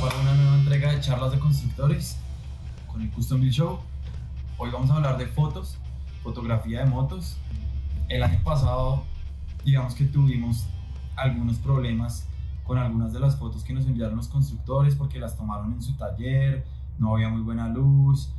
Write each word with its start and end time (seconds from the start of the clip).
para 0.00 0.16
una 0.20 0.32
nueva 0.34 0.54
entrega 0.54 0.92
de 0.92 1.00
charlas 1.00 1.32
de 1.32 1.40
constructores 1.40 2.18
con 2.86 3.02
el 3.02 3.10
Custom 3.10 3.40
Build 3.40 3.52
Show. 3.52 3.80
Hoy 4.56 4.70
vamos 4.70 4.90
a 4.90 4.96
hablar 4.96 5.18
de 5.18 5.26
fotos, 5.26 5.76
fotografía 6.22 6.84
de 6.84 6.86
motos. 6.86 7.36
El 8.08 8.22
año 8.22 8.38
pasado, 8.44 9.02
digamos 9.64 9.94
que 9.94 10.04
tuvimos 10.04 10.66
algunos 11.16 11.56
problemas 11.56 12.28
con 12.62 12.78
algunas 12.78 13.12
de 13.12 13.18
las 13.18 13.36
fotos 13.36 13.64
que 13.64 13.72
nos 13.72 13.86
enviaron 13.86 14.16
los 14.16 14.28
constructores 14.28 14.94
porque 14.94 15.18
las 15.18 15.36
tomaron 15.36 15.72
en 15.72 15.82
su 15.82 15.96
taller, 15.96 16.64
no 16.98 17.14
había 17.14 17.28
muy 17.28 17.40
buena 17.40 17.66
luz, 17.68 18.32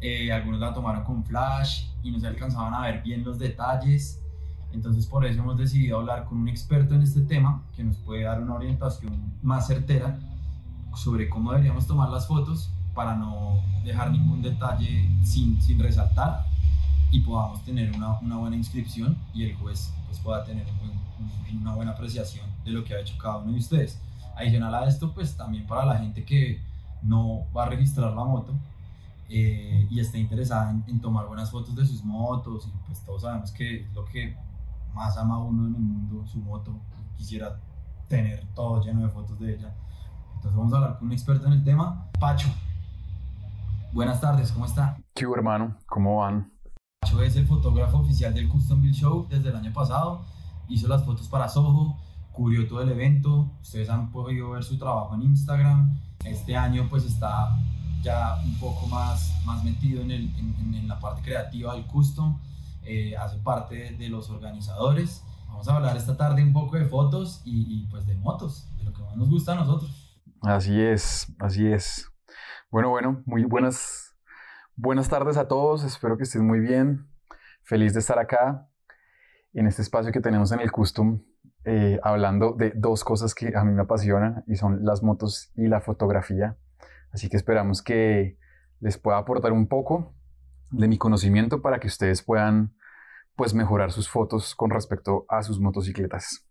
eh, 0.00 0.32
algunos 0.32 0.60
la 0.60 0.72
tomaron 0.72 1.04
con 1.04 1.24
flash 1.24 1.88
y 2.02 2.10
no 2.10 2.18
se 2.20 2.26
alcanzaban 2.26 2.72
a 2.72 2.80
ver 2.80 3.02
bien 3.02 3.22
los 3.22 3.38
detalles. 3.38 4.22
Entonces 4.72 5.04
por 5.06 5.26
eso 5.26 5.40
hemos 5.40 5.58
decidido 5.58 5.98
hablar 5.98 6.24
con 6.24 6.38
un 6.38 6.48
experto 6.48 6.94
en 6.94 7.02
este 7.02 7.20
tema 7.20 7.62
que 7.74 7.84
nos 7.84 7.98
puede 7.98 8.22
dar 8.22 8.40
una 8.40 8.54
orientación 8.54 9.34
más 9.42 9.66
certera 9.66 10.18
sobre 10.96 11.28
cómo 11.28 11.52
deberíamos 11.52 11.86
tomar 11.86 12.08
las 12.08 12.26
fotos 12.26 12.70
para 12.94 13.14
no 13.14 13.60
dejar 13.84 14.10
ningún 14.10 14.42
detalle 14.42 15.08
sin, 15.22 15.60
sin 15.60 15.78
resaltar 15.78 16.46
y 17.10 17.20
podamos 17.20 17.62
tener 17.62 17.94
una, 17.94 18.18
una, 18.20 18.36
buena 18.36 18.56
inscripción 18.56 19.16
y 19.34 19.44
el 19.44 19.54
juez 19.56 19.92
pues, 20.06 20.18
pueda 20.18 20.44
tener 20.44 20.66
una 21.60 21.74
buena 21.74 21.92
apreciación 21.92 22.46
de 22.64 22.70
lo 22.70 22.84
que 22.84 22.94
ha 22.94 23.00
hecho 23.00 23.16
cada 23.18 23.36
uno 23.36 23.52
de 23.52 23.58
ustedes. 23.58 24.00
Adicional 24.34 24.74
a 24.74 24.88
esto, 24.88 25.12
pues 25.12 25.36
también 25.36 25.66
para 25.66 25.84
la 25.84 25.98
gente 25.98 26.24
que 26.24 26.60
no 27.02 27.44
va 27.56 27.64
a 27.64 27.68
registrar 27.68 28.12
la 28.12 28.24
moto 28.24 28.54
eh, 29.28 29.86
y 29.90 30.00
está 30.00 30.18
interesada 30.18 30.70
en, 30.70 30.84
en, 30.88 31.00
tomar 31.00 31.26
buenas 31.26 31.50
fotos 31.50 31.74
de 31.76 31.86
sus 31.86 32.02
motos 32.02 32.66
y 32.66 32.86
pues 32.86 33.04
todos 33.04 33.22
sabemos 33.22 33.50
que 33.52 33.82
es 33.82 33.94
lo 33.94 34.04
que 34.04 34.36
más 34.94 35.16
ama 35.16 35.38
uno 35.38 35.66
en 35.68 35.74
el 35.74 35.80
mundo, 35.80 36.26
su 36.26 36.38
moto, 36.38 36.74
quisiera 37.16 37.58
tener 38.08 38.44
todo 38.54 38.82
lleno 38.82 39.02
de 39.02 39.08
fotos 39.08 39.38
de 39.38 39.54
ella. 39.54 39.74
Entonces 40.46 40.58
vamos 40.58 40.72
a 40.74 40.76
hablar 40.76 40.98
con 40.98 41.08
un 41.08 41.12
experto 41.12 41.46
en 41.48 41.54
el 41.54 41.64
tema, 41.64 42.08
Pacho. 42.20 42.48
Buenas 43.92 44.20
tardes, 44.20 44.52
¿cómo 44.52 44.64
está? 44.64 44.96
¿Qué 45.12 45.24
hermano? 45.24 45.76
¿Cómo 45.86 46.18
van? 46.18 46.52
Pacho 47.00 47.20
es 47.20 47.34
el 47.34 47.48
fotógrafo 47.48 47.98
oficial 47.98 48.32
del 48.32 48.48
Custom 48.48 48.80
Build 48.80 48.94
Show 48.94 49.26
desde 49.28 49.48
el 49.48 49.56
año 49.56 49.72
pasado. 49.72 50.24
Hizo 50.68 50.86
las 50.86 51.04
fotos 51.04 51.26
para 51.26 51.48
Soho, 51.48 51.96
cubrió 52.30 52.68
todo 52.68 52.82
el 52.82 52.90
evento. 52.90 53.50
Ustedes 53.60 53.90
han 53.90 54.12
podido 54.12 54.50
ver 54.50 54.62
su 54.62 54.78
trabajo 54.78 55.16
en 55.16 55.22
Instagram. 55.22 55.98
Este 56.24 56.56
año 56.56 56.86
pues 56.88 57.04
está 57.04 57.58
ya 58.04 58.40
un 58.44 58.54
poco 58.60 58.86
más, 58.86 59.34
más 59.44 59.64
metido 59.64 60.00
en, 60.02 60.12
el, 60.12 60.32
en, 60.38 60.74
en 60.74 60.86
la 60.86 61.00
parte 61.00 61.22
creativa 61.22 61.74
del 61.74 61.86
custom 61.86 62.38
eh, 62.84 63.16
hace 63.16 63.38
parte 63.38 63.96
de 63.96 64.08
los 64.08 64.30
organizadores. 64.30 65.24
Vamos 65.48 65.66
a 65.66 65.74
hablar 65.74 65.96
esta 65.96 66.16
tarde 66.16 66.44
un 66.44 66.52
poco 66.52 66.76
de 66.76 66.84
fotos 66.84 67.40
y, 67.44 67.84
pues 67.86 68.06
de 68.06 68.14
motos, 68.14 68.68
de 68.78 68.84
lo 68.84 68.92
que 68.92 69.02
más 69.02 69.16
nos 69.16 69.28
gusta 69.28 69.50
a 69.50 69.56
nosotros. 69.56 70.05
Así 70.46 70.80
es, 70.80 71.26
así 71.40 71.66
es. 71.66 72.08
Bueno, 72.70 72.88
bueno, 72.90 73.20
muy 73.26 73.42
buenas, 73.42 74.14
buenas 74.76 75.08
tardes 75.08 75.36
a 75.38 75.48
todos. 75.48 75.82
Espero 75.82 76.16
que 76.16 76.22
estén 76.22 76.46
muy 76.46 76.60
bien. 76.60 77.10
Feliz 77.64 77.94
de 77.94 77.98
estar 77.98 78.20
acá 78.20 78.68
en 79.54 79.66
este 79.66 79.82
espacio 79.82 80.12
que 80.12 80.20
tenemos 80.20 80.52
en 80.52 80.60
el 80.60 80.70
Custom, 80.70 81.20
eh, 81.64 81.98
hablando 82.00 82.52
de 82.52 82.70
dos 82.76 83.02
cosas 83.02 83.34
que 83.34 83.56
a 83.56 83.64
mí 83.64 83.72
me 83.72 83.82
apasionan 83.82 84.44
y 84.46 84.54
son 84.54 84.84
las 84.84 85.02
motos 85.02 85.50
y 85.56 85.66
la 85.66 85.80
fotografía. 85.80 86.56
Así 87.10 87.28
que 87.28 87.36
esperamos 87.36 87.82
que 87.82 88.38
les 88.78 88.98
pueda 88.98 89.18
aportar 89.18 89.50
un 89.50 89.66
poco 89.66 90.14
de 90.70 90.86
mi 90.86 90.96
conocimiento 90.96 91.60
para 91.60 91.80
que 91.80 91.88
ustedes 91.88 92.22
puedan 92.22 92.72
pues 93.34 93.52
mejorar 93.52 93.90
sus 93.90 94.08
fotos 94.08 94.54
con 94.54 94.70
respecto 94.70 95.26
a 95.28 95.42
sus 95.42 95.58
motocicletas. 95.58 96.46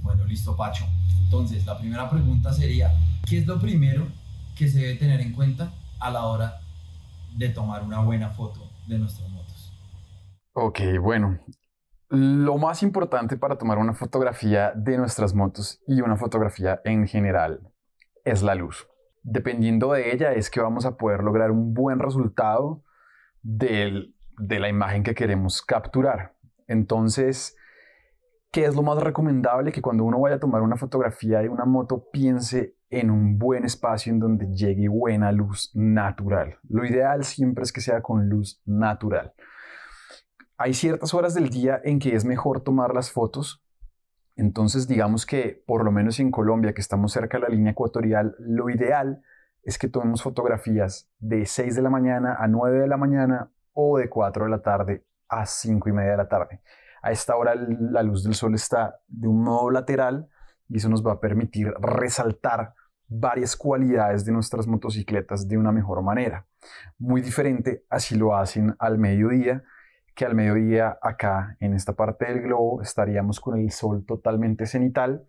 Bueno, 0.00 0.24
listo, 0.24 0.56
Pacho. 0.56 0.86
Entonces, 1.32 1.64
la 1.64 1.78
primera 1.78 2.10
pregunta 2.10 2.52
sería, 2.52 2.90
¿qué 3.26 3.38
es 3.38 3.46
lo 3.46 3.58
primero 3.58 4.06
que 4.54 4.68
se 4.68 4.80
debe 4.80 4.96
tener 4.96 5.18
en 5.22 5.32
cuenta 5.32 5.72
a 5.98 6.10
la 6.10 6.26
hora 6.26 6.60
de 7.34 7.48
tomar 7.48 7.82
una 7.84 8.00
buena 8.00 8.28
foto 8.28 8.70
de 8.86 8.98
nuestras 8.98 9.30
motos? 9.30 9.72
Ok, 10.52 10.80
bueno. 11.00 11.38
Lo 12.10 12.58
más 12.58 12.82
importante 12.82 13.38
para 13.38 13.56
tomar 13.56 13.78
una 13.78 13.94
fotografía 13.94 14.72
de 14.76 14.98
nuestras 14.98 15.32
motos 15.32 15.80
y 15.86 16.02
una 16.02 16.18
fotografía 16.18 16.82
en 16.84 17.08
general 17.08 17.72
es 18.26 18.42
la 18.42 18.54
luz. 18.54 18.86
Dependiendo 19.22 19.92
de 19.92 20.12
ella 20.12 20.34
es 20.34 20.50
que 20.50 20.60
vamos 20.60 20.84
a 20.84 20.98
poder 20.98 21.22
lograr 21.22 21.50
un 21.50 21.72
buen 21.72 21.98
resultado 21.98 22.84
del 23.40 24.14
de 24.36 24.60
la 24.60 24.68
imagen 24.68 25.02
que 25.02 25.14
queremos 25.14 25.62
capturar. 25.62 26.34
Entonces, 26.66 27.56
¿qué 28.52 28.66
es 28.66 28.76
lo 28.76 28.82
más 28.82 29.02
recomendable? 29.02 29.72
Que 29.72 29.82
cuando 29.82 30.04
uno 30.04 30.20
vaya 30.20 30.36
a 30.36 30.40
tomar 30.40 30.62
una 30.62 30.76
fotografía 30.76 31.40
de 31.40 31.48
una 31.48 31.64
moto, 31.64 32.10
piense 32.12 32.76
en 32.90 33.10
un 33.10 33.38
buen 33.38 33.64
espacio 33.64 34.12
en 34.12 34.20
donde 34.20 34.46
llegue 34.54 34.88
buena 34.88 35.32
luz 35.32 35.70
natural. 35.74 36.58
Lo 36.68 36.84
ideal 36.84 37.24
siempre 37.24 37.64
es 37.64 37.72
que 37.72 37.80
sea 37.80 38.02
con 38.02 38.28
luz 38.28 38.60
natural. 38.66 39.32
Hay 40.58 40.74
ciertas 40.74 41.14
horas 41.14 41.34
del 41.34 41.48
día 41.48 41.80
en 41.82 41.98
que 41.98 42.14
es 42.14 42.26
mejor 42.26 42.60
tomar 42.60 42.94
las 42.94 43.10
fotos. 43.10 43.64
Entonces, 44.36 44.86
digamos 44.86 45.24
que 45.24 45.62
por 45.66 45.84
lo 45.84 45.90
menos 45.90 46.20
en 46.20 46.30
Colombia, 46.30 46.74
que 46.74 46.82
estamos 46.82 47.12
cerca 47.12 47.38
de 47.38 47.44
la 47.44 47.48
línea 47.48 47.72
ecuatorial, 47.72 48.36
lo 48.38 48.68
ideal 48.68 49.22
es 49.62 49.78
que 49.78 49.88
tomemos 49.88 50.22
fotografías 50.22 51.10
de 51.18 51.46
6 51.46 51.74
de 51.74 51.82
la 51.82 51.90
mañana 51.90 52.36
a 52.38 52.48
9 52.48 52.80
de 52.80 52.88
la 52.88 52.98
mañana 52.98 53.50
o 53.72 53.96
de 53.96 54.10
4 54.10 54.44
de 54.44 54.50
la 54.50 54.60
tarde 54.60 55.06
a 55.28 55.46
5 55.46 55.88
y 55.88 55.92
media 55.92 56.12
de 56.12 56.16
la 56.18 56.28
tarde. 56.28 56.60
A 57.02 57.10
esta 57.10 57.36
hora 57.36 57.54
la 57.54 58.02
luz 58.02 58.24
del 58.24 58.34
sol 58.34 58.54
está 58.54 59.00
de 59.08 59.28
un 59.28 59.42
modo 59.42 59.70
lateral 59.70 60.28
y 60.68 60.76
eso 60.76 60.88
nos 60.88 61.04
va 61.04 61.12
a 61.12 61.20
permitir 61.20 61.72
resaltar 61.80 62.74
varias 63.08 63.56
cualidades 63.56 64.24
de 64.24 64.32
nuestras 64.32 64.66
motocicletas 64.66 65.46
de 65.46 65.58
una 65.58 65.72
mejor 65.72 66.02
manera. 66.02 66.46
Muy 66.98 67.20
diferente 67.20 67.84
así 67.90 68.14
lo 68.14 68.36
hacen 68.36 68.74
al 68.78 68.98
mediodía, 68.98 69.62
que 70.14 70.24
al 70.24 70.34
mediodía 70.34 70.98
acá 71.02 71.56
en 71.60 71.74
esta 71.74 71.94
parte 71.94 72.26
del 72.26 72.42
globo 72.42 72.80
estaríamos 72.80 73.40
con 73.40 73.58
el 73.58 73.70
sol 73.70 74.04
totalmente 74.06 74.66
cenital 74.66 75.26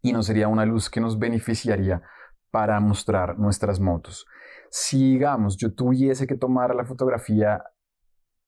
y 0.00 0.12
no 0.12 0.22
sería 0.22 0.48
una 0.48 0.64
luz 0.64 0.88
que 0.90 1.00
nos 1.00 1.18
beneficiaría 1.18 2.02
para 2.50 2.80
mostrar 2.80 3.38
nuestras 3.38 3.78
motos. 3.78 4.26
Si, 4.70 5.12
digamos, 5.12 5.56
yo 5.56 5.74
tuviese 5.74 6.26
que 6.26 6.34
tomar 6.36 6.74
la 6.74 6.84
fotografía 6.84 7.62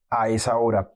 a 0.09 0.29
esa 0.29 0.57
hora 0.57 0.91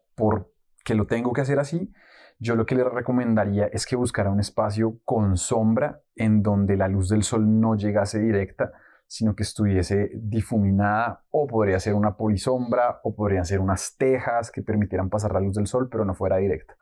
porque 0.84 0.94
lo 0.94 1.06
tengo 1.06 1.32
que 1.32 1.40
hacer 1.40 1.58
así, 1.58 1.90
yo 2.38 2.56
lo 2.56 2.66
que 2.66 2.74
le 2.74 2.84
recomendaría 2.84 3.68
es 3.68 3.86
que 3.86 3.96
buscara 3.96 4.30
un 4.30 4.38
espacio 4.38 5.00
con 5.04 5.38
sombra 5.38 6.02
en 6.14 6.42
donde 6.42 6.76
la 6.76 6.88
luz 6.88 7.08
del 7.08 7.22
sol 7.22 7.58
no 7.58 7.74
llegase 7.74 8.20
directa, 8.20 8.70
sino 9.06 9.34
que 9.34 9.44
estuviese 9.44 10.10
difuminada 10.14 11.24
o 11.30 11.46
podría 11.46 11.80
ser 11.80 11.94
una 11.94 12.18
polisombra 12.18 13.00
o 13.02 13.14
podrían 13.14 13.46
ser 13.46 13.60
unas 13.60 13.96
tejas 13.96 14.50
que 14.50 14.60
permitieran 14.60 15.08
pasar 15.08 15.32
la 15.32 15.40
luz 15.40 15.54
del 15.54 15.66
sol 15.66 15.88
pero 15.90 16.04
no 16.04 16.12
fuera 16.12 16.36
directa. 16.36 16.76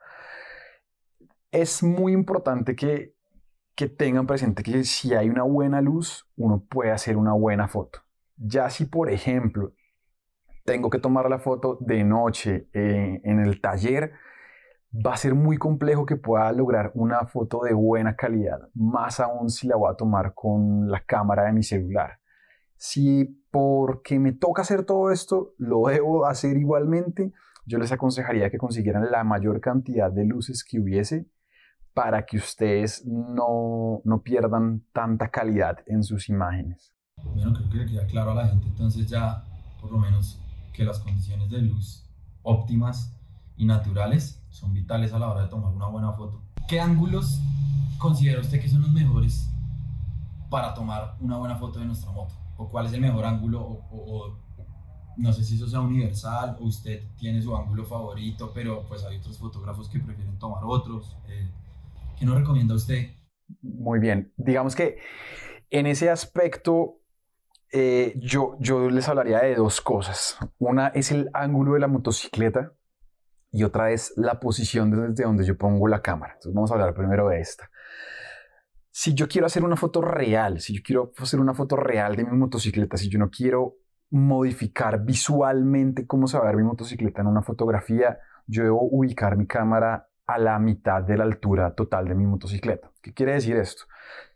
Es 1.49 1.81
muy 1.81 2.11
importante 2.11 2.75
que 2.75 3.13
que 3.75 3.87
tengan 3.87 4.27
presente 4.27 4.61
que 4.61 4.83
si 4.83 5.15
hay 5.15 5.29
una 5.29 5.41
buena 5.43 5.81
luz, 5.81 6.29
uno 6.35 6.63
puede 6.69 6.91
hacer 6.91 7.17
una 7.17 7.33
buena 7.33 7.67
foto. 7.67 8.01
Ya 8.35 8.69
si, 8.69 8.85
por 8.85 9.09
ejemplo, 9.09 9.73
tengo 10.63 10.89
que 10.89 10.99
tomar 10.99 11.29
la 11.29 11.39
foto 11.39 11.77
de 11.81 12.03
noche 12.03 12.69
eh, 12.73 13.21
en 13.23 13.39
el 13.39 13.59
taller, 13.61 14.13
va 14.93 15.13
a 15.13 15.17
ser 15.17 15.35
muy 15.35 15.57
complejo 15.57 16.05
que 16.05 16.15
pueda 16.15 16.51
lograr 16.51 16.91
una 16.93 17.25
foto 17.25 17.61
de 17.63 17.73
buena 17.73 18.15
calidad, 18.15 18.69
más 18.73 19.19
aún 19.19 19.49
si 19.49 19.67
la 19.67 19.75
voy 19.75 19.91
a 19.91 19.95
tomar 19.95 20.33
con 20.33 20.89
la 20.89 21.03
cámara 21.03 21.45
de 21.45 21.53
mi 21.53 21.63
celular. 21.63 22.19
Si 22.75 23.25
porque 23.49 24.19
me 24.19 24.33
toca 24.33 24.61
hacer 24.61 24.85
todo 24.85 25.11
esto, 25.11 25.53
lo 25.57 25.83
debo 25.87 26.25
hacer 26.25 26.57
igualmente, 26.57 27.33
yo 27.65 27.77
les 27.77 27.91
aconsejaría 27.91 28.49
que 28.49 28.57
consiguieran 28.57 29.09
la 29.09 29.23
mayor 29.23 29.61
cantidad 29.61 30.11
de 30.11 30.25
luces 30.25 30.63
que 30.63 30.79
hubiese 30.79 31.27
para 31.93 32.25
que 32.25 32.37
ustedes 32.37 33.05
no, 33.05 34.01
no 34.03 34.21
pierdan 34.21 34.83
tanta 34.91 35.29
calidad 35.29 35.77
en 35.85 36.03
sus 36.03 36.27
imágenes. 36.27 36.93
Bueno, 37.23 37.53
creo 37.53 37.69
que 37.69 37.77
le 37.77 37.85
queda 37.85 38.05
claro 38.07 38.31
a 38.31 38.35
la 38.35 38.47
gente 38.47 38.67
entonces 38.67 39.07
ya 39.07 39.43
por 39.79 39.91
lo 39.91 39.99
menos 39.99 40.42
que 40.73 40.83
las 40.83 40.99
condiciones 40.99 41.49
de 41.49 41.59
luz 41.59 42.03
óptimas 42.41 43.15
y 43.55 43.65
naturales 43.65 44.41
son 44.49 44.73
vitales 44.73 45.13
a 45.13 45.19
la 45.19 45.29
hora 45.29 45.43
de 45.43 45.47
tomar 45.47 45.73
una 45.73 45.87
buena 45.87 46.11
foto. 46.13 46.41
¿Qué 46.67 46.79
ángulos 46.79 47.39
considera 47.97 48.41
usted 48.41 48.59
que 48.59 48.67
son 48.67 48.81
los 48.81 48.91
mejores 48.91 49.49
para 50.49 50.73
tomar 50.73 51.15
una 51.19 51.37
buena 51.37 51.55
foto 51.55 51.79
de 51.79 51.85
nuestra 51.85 52.11
moto? 52.11 52.33
¿O 52.57 52.67
cuál 52.67 52.87
es 52.87 52.93
el 52.93 53.01
mejor 53.01 53.25
ángulo? 53.25 53.61
O, 53.61 54.37
no 55.15 55.31
sé 55.31 55.43
si 55.43 55.55
eso 55.55 55.67
sea 55.67 55.79
universal 55.79 56.57
o 56.59 56.65
usted 56.65 57.03
tiene 57.17 57.39
su 57.41 57.55
ángulo 57.55 57.85
favorito, 57.85 58.51
pero 58.53 58.83
pues 58.87 59.03
hay 59.03 59.17
otros 59.17 59.37
fotógrafos 59.37 59.87
que 59.87 59.99
prefieren 59.99 60.39
tomar 60.39 60.63
otros. 60.65 61.15
Eh, 61.27 61.49
¿Qué 62.17 62.25
nos 62.25 62.35
recomienda 62.35 62.73
usted? 62.73 63.11
Muy 63.61 63.99
bien. 63.99 64.33
Digamos 64.37 64.75
que 64.75 64.97
en 65.69 65.85
ese 65.85 66.09
aspecto 66.09 67.02
eh, 67.75 68.13
yo, 68.17 68.55
yo 68.59 68.87
les 68.89 69.09
hablaría 69.09 69.39
de 69.39 69.55
dos 69.55 69.81
cosas. 69.81 70.37
Una 70.59 70.89
es 70.89 71.11
el 71.11 71.31
ángulo 71.33 71.73
de 71.73 71.79
la 71.79 71.87
motocicleta 71.87 72.71
y 73.51 73.63
otra 73.63 73.91
es 73.91 74.13
la 74.15 74.39
posición 74.39 74.91
desde 74.91 75.23
donde 75.23 75.43
yo 75.43 75.57
pongo 75.57 75.87
la 75.87 76.01
cámara. 76.01 76.33
Entonces 76.33 76.53
vamos 76.53 76.69
a 76.71 76.75
hablar 76.75 76.93
primero 76.93 77.29
de 77.29 77.39
esta. 77.41 77.69
si 78.91 79.15
yo 79.15 79.27
quiero 79.27 79.47
hacer 79.47 79.63
una 79.63 79.75
foto 79.75 80.01
real, 80.01 80.59
si 80.59 80.75
yo 80.75 80.81
quiero 80.85 81.11
hacer 81.17 81.39
una 81.39 81.55
foto 81.55 81.75
real 81.75 82.15
de 82.15 82.25
mi 82.25 82.37
motocicleta, 82.37 82.95
si 82.95 83.09
yo 83.09 83.17
no 83.17 83.31
quiero 83.31 83.77
modificar 84.11 85.03
visualmente 85.03 86.05
cómo 86.05 86.27
se 86.27 86.37
va 86.37 86.43
a 86.43 86.47
ver 86.47 86.57
mi 86.57 86.63
motocicleta 86.63 87.21
en 87.21 87.27
una 87.27 87.41
fotografía, 87.41 88.19
yo 88.45 88.63
debo 88.63 88.83
ubicar 88.83 89.35
mi 89.35 89.47
cámara 89.47 90.07
a 90.27 90.37
la 90.37 90.59
mitad 90.59 91.01
de 91.01 91.17
la 91.17 91.23
altura 91.23 91.73
total 91.73 92.07
de 92.07 92.13
mi 92.13 92.27
motocicleta. 92.27 92.91
¿Qué 93.01 93.13
quiere 93.13 93.33
decir 93.33 93.57
esto? 93.57 93.85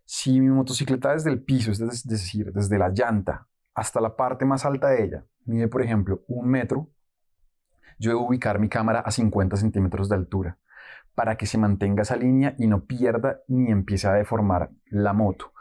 Si 0.10 0.40
mi 0.40 0.48
motocicleta 0.48 1.12
desde 1.12 1.30
el 1.30 1.44
piso, 1.44 1.70
es 1.70 2.08
decir, 2.08 2.54
desde 2.54 2.78
la 2.78 2.88
llanta 2.88 3.50
hasta 3.74 4.00
la 4.00 4.16
parte 4.16 4.46
más 4.46 4.64
alta 4.64 4.88
de 4.88 5.04
ella, 5.04 5.26
mide 5.44 5.68
por 5.68 5.82
ejemplo 5.82 6.24
un 6.30 6.48
metro, 6.48 6.90
yo 8.00 8.12
debo 8.12 8.26
ubicar 8.26 8.58
mi 8.58 8.70
cámara 8.70 9.02
a 9.02 9.12
50 9.12 9.58
centímetros 9.58 10.08
de 10.08 10.16
altura 10.16 10.60
para 11.14 11.36
que 11.36 11.46
se 11.46 11.58
mantenga 11.58 12.04
esa 12.04 12.16
línea 12.16 12.56
y 12.58 12.68
no 12.68 12.86
pierda 12.86 13.42
ni 13.50 13.70
empiece 13.70 14.08
a 14.08 14.14
deformar 14.14 14.72
la 14.86 15.12
moto. 15.12 15.52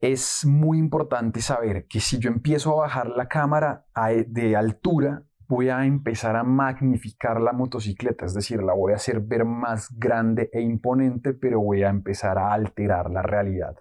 Es 0.00 0.44
muy 0.44 0.78
importante 0.78 1.40
saber 1.40 1.86
que 1.86 2.00
si 2.00 2.18
yo 2.18 2.30
empiezo 2.30 2.72
a 2.72 2.86
bajar 2.86 3.10
la 3.10 3.28
cámara 3.28 3.86
de 4.26 4.56
altura, 4.56 5.22
voy 5.48 5.68
a 5.68 5.84
empezar 5.84 6.36
a 6.36 6.42
magnificar 6.42 7.40
la 7.40 7.52
motocicleta, 7.52 8.24
es 8.24 8.34
decir, 8.34 8.62
la 8.62 8.74
voy 8.74 8.92
a 8.92 8.96
hacer 8.96 9.20
ver 9.20 9.44
más 9.44 9.96
grande 9.98 10.50
e 10.52 10.60
imponente, 10.60 11.34
pero 11.34 11.60
voy 11.60 11.82
a 11.82 11.88
empezar 11.88 12.38
a 12.38 12.52
alterar 12.52 13.10
la 13.10 13.22
realidad 13.22 13.76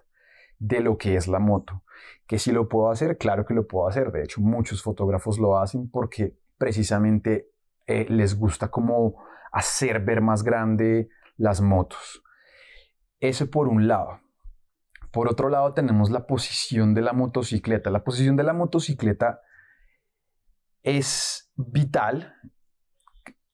de 0.59 0.79
lo 0.79 0.97
que 0.97 1.15
es 1.15 1.27
la 1.27 1.39
moto. 1.39 1.83
Que 2.27 2.39
si 2.39 2.51
lo 2.51 2.69
puedo 2.69 2.89
hacer, 2.89 3.17
claro 3.17 3.45
que 3.45 3.53
lo 3.53 3.67
puedo 3.67 3.87
hacer. 3.87 4.11
De 4.11 4.23
hecho, 4.23 4.41
muchos 4.41 4.81
fotógrafos 4.81 5.39
lo 5.39 5.57
hacen 5.57 5.89
porque 5.89 6.35
precisamente 6.57 7.49
eh, 7.87 8.05
les 8.09 8.37
gusta 8.37 8.69
como 8.69 9.23
hacer 9.51 10.01
ver 10.01 10.21
más 10.21 10.43
grande 10.43 11.09
las 11.37 11.61
motos. 11.61 12.23
Eso 13.19 13.49
por 13.49 13.67
un 13.67 13.87
lado. 13.87 14.19
Por 15.11 15.29
otro 15.29 15.49
lado 15.49 15.73
tenemos 15.73 16.09
la 16.09 16.27
posición 16.27 16.93
de 16.93 17.01
la 17.01 17.13
motocicleta. 17.13 17.89
La 17.89 18.03
posición 18.03 18.35
de 18.35 18.43
la 18.43 18.53
motocicleta 18.53 19.39
es 20.85 21.51
vital. 21.55 22.33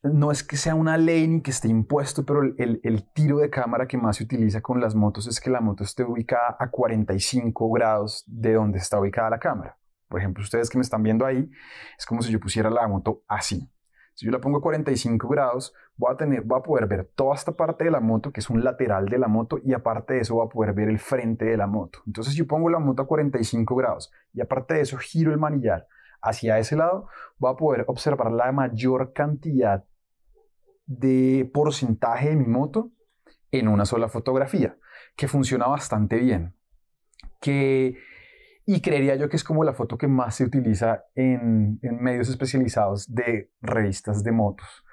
No 0.03 0.31
es 0.31 0.43
que 0.43 0.57
sea 0.57 0.75
una 0.75 0.97
ley 0.97 1.27
ni 1.27 1.41
que 1.41 1.51
esté 1.51 1.69
impuesto, 1.69 2.25
pero 2.25 2.41
el, 2.43 2.81
el, 2.83 3.11
tiro 3.13 3.37
de 3.37 3.49
cámara 3.49 3.87
que 3.87 3.97
más 3.97 4.17
se 4.17 4.23
utiliza 4.23 4.61
con 4.61 4.81
las 4.81 4.95
motos 4.95 5.27
es 5.27 5.39
que 5.39 5.49
la 5.49 5.61
moto 5.61 5.83
esté 5.83 6.03
ubicada 6.03 6.57
a 6.59 6.69
45 6.69 7.71
grados 7.71 8.23
de 8.27 8.53
donde 8.53 8.79
está 8.79 8.99
ubicada 8.99 9.29
la 9.29 9.39
cámara. 9.39 9.77
Por 10.07 10.19
ejemplo, 10.19 10.43
ustedes 10.43 10.69
que 10.69 10.77
me 10.77 10.81
están 10.81 11.03
viendo 11.03 11.25
ahí, 11.25 11.49
es 11.97 12.05
como 12.05 12.21
si 12.21 12.31
yo 12.31 12.39
pusiera 12.39 12.69
la 12.69 12.87
moto 12.87 13.23
así. 13.27 13.71
Si 14.13 14.25
yo 14.25 14.31
la 14.31 14.41
pongo 14.41 14.57
a 14.57 14.61
45 14.61 15.27
grados, 15.29 15.73
voy 15.95 16.13
a, 16.13 16.17
tener, 16.17 16.41
voy 16.41 16.59
a 16.59 16.63
poder 16.63 16.87
ver 16.87 17.11
toda 17.15 17.35
esta 17.35 17.53
parte 17.53 17.85
de 17.85 17.91
la 17.91 18.01
moto, 18.01 18.31
que 18.31 18.41
es 18.41 18.49
un 18.49 18.63
lateral 18.63 19.07
de 19.07 19.19
la 19.19 19.29
moto, 19.29 19.59
y 19.63 19.73
aparte 19.73 20.15
de 20.15 20.21
eso 20.21 20.35
voy 20.35 20.47
a 20.47 20.49
poder 20.49 20.73
ver 20.73 20.89
el 20.89 20.99
frente 20.99 21.45
de 21.45 21.55
la 21.55 21.67
moto. 21.67 21.99
Entonces, 22.05 22.33
yo 22.33 22.45
pongo 22.45 22.69
la 22.69 22.79
moto 22.79 23.03
a 23.03 23.07
45 23.07 23.73
grados 23.75 24.11
y 24.33 24.41
aparte 24.41 24.73
de 24.73 24.81
eso 24.81 24.97
giro 24.97 25.31
el 25.31 25.37
manillar 25.37 25.87
hacia 26.21 26.59
ese 26.59 26.75
lado, 26.75 27.07
voy 27.37 27.53
a 27.53 27.57
poder 27.57 27.85
observar 27.87 28.31
la 28.31 28.51
mayor 28.51 29.13
cantidad 29.13 29.85
de 30.85 31.49
porcentaje 31.53 32.29
de 32.29 32.35
mi 32.35 32.45
moto 32.45 32.91
en 33.51 33.67
una 33.67 33.85
sola 33.85 34.07
fotografía, 34.07 34.77
que 35.15 35.27
funciona 35.27 35.67
bastante 35.67 36.17
bien. 36.17 36.55
Que 37.39 37.97
y 38.65 38.81
creería 38.81 39.15
yo 39.15 39.27
que 39.27 39.35
es 39.35 39.43
como 39.43 39.63
la 39.63 39.73
foto 39.73 39.97
que 39.97 40.07
más 40.07 40.35
se 40.35 40.45
utiliza 40.45 41.05
en, 41.15 41.79
medios 41.81 42.29
especializados 42.29 43.13
de 43.13 43.51
revistas 43.61 44.23
de 44.23 44.31
motos. 44.31 44.85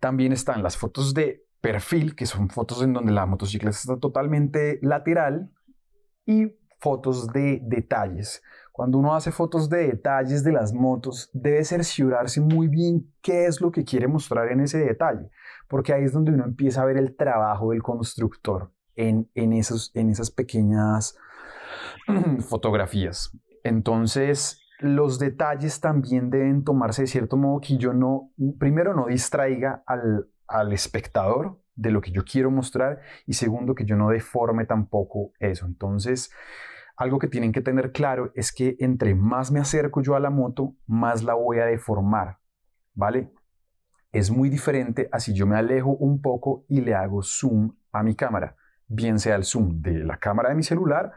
También 0.00 0.32
están 0.32 0.62
las 0.62 0.76
fotos 0.76 1.12
de 1.12 1.44
perfil, 1.60 2.14
que 2.14 2.26
son 2.26 2.48
fotos 2.48 2.82
en 2.82 2.92
donde 2.92 3.12
la 3.12 3.26
motocicleta 3.26 3.76
está 3.76 3.98
totalmente 3.98 4.78
lateral, 4.82 5.50
y 6.24 6.56
fotos 6.80 7.28
de 7.32 7.60
detalles. 7.62 8.42
Cuando 8.72 8.96
uno 8.96 9.14
hace 9.14 9.30
fotos 9.30 9.68
de 9.68 9.86
detalles 9.88 10.42
de 10.42 10.52
las 10.52 10.72
motos, 10.72 11.30
debe 11.34 11.62
cerciorarse 11.62 12.40
muy 12.40 12.68
bien 12.68 13.12
qué 13.20 13.44
es 13.44 13.60
lo 13.60 13.70
que 13.70 13.84
quiere 13.84 14.08
mostrar 14.08 14.50
en 14.50 14.60
ese 14.60 14.78
detalle, 14.78 15.30
porque 15.68 15.92
ahí 15.92 16.04
es 16.04 16.12
donde 16.12 16.32
uno 16.32 16.44
empieza 16.44 16.80
a 16.80 16.86
ver 16.86 16.96
el 16.96 17.14
trabajo 17.14 17.70
del 17.70 17.82
constructor 17.82 18.72
en, 18.96 19.30
en, 19.34 19.52
esos, 19.52 19.90
en 19.94 20.08
esas 20.08 20.30
pequeñas 20.30 21.18
fotografías. 22.48 23.36
Entonces, 23.62 24.58
los 24.80 25.18
detalles 25.18 25.80
también 25.80 26.30
deben 26.30 26.64
tomarse 26.64 27.02
de 27.02 27.08
cierto 27.08 27.36
modo 27.36 27.60
que 27.60 27.76
yo 27.76 27.92
no, 27.92 28.30
primero, 28.58 28.94
no 28.94 29.06
distraiga 29.06 29.82
al, 29.86 30.28
al 30.48 30.72
espectador 30.72 31.60
de 31.74 31.90
lo 31.90 32.00
que 32.00 32.10
yo 32.10 32.24
quiero 32.24 32.50
mostrar 32.50 33.00
y 33.26 33.34
segundo, 33.34 33.74
que 33.74 33.84
yo 33.84 33.96
no 33.96 34.08
deforme 34.08 34.64
tampoco 34.64 35.32
eso. 35.38 35.66
Entonces, 35.66 36.30
algo 36.96 37.18
que 37.18 37.28
tienen 37.28 37.52
que 37.52 37.60
tener 37.60 37.92
claro 37.92 38.32
es 38.34 38.52
que 38.52 38.76
entre 38.80 39.14
más 39.14 39.50
me 39.50 39.60
acerco 39.60 40.02
yo 40.02 40.14
a 40.14 40.20
la 40.20 40.30
moto, 40.30 40.74
más 40.86 41.22
la 41.22 41.34
voy 41.34 41.58
a 41.58 41.66
deformar, 41.66 42.38
¿vale? 42.94 43.32
Es 44.12 44.30
muy 44.30 44.50
diferente 44.50 45.08
a 45.10 45.20
si 45.20 45.32
yo 45.34 45.46
me 45.46 45.56
alejo 45.56 45.90
un 45.90 46.20
poco 46.20 46.64
y 46.68 46.80
le 46.80 46.94
hago 46.94 47.22
zoom 47.22 47.74
a 47.92 48.02
mi 48.02 48.14
cámara, 48.14 48.56
bien 48.88 49.18
sea 49.18 49.36
el 49.36 49.44
zoom 49.44 49.80
de 49.80 50.04
la 50.04 50.18
cámara 50.18 50.50
de 50.50 50.54
mi 50.54 50.62
celular 50.62 51.12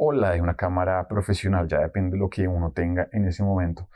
o 0.00 0.12
la 0.12 0.30
de 0.30 0.40
una 0.40 0.54
cámara 0.54 1.06
profesional, 1.08 1.66
ya 1.66 1.80
depende 1.80 2.12
de 2.12 2.18
lo 2.18 2.30
que 2.30 2.46
uno 2.46 2.70
tenga 2.70 3.08
en 3.12 3.26
ese 3.26 3.42
momento. 3.42 3.88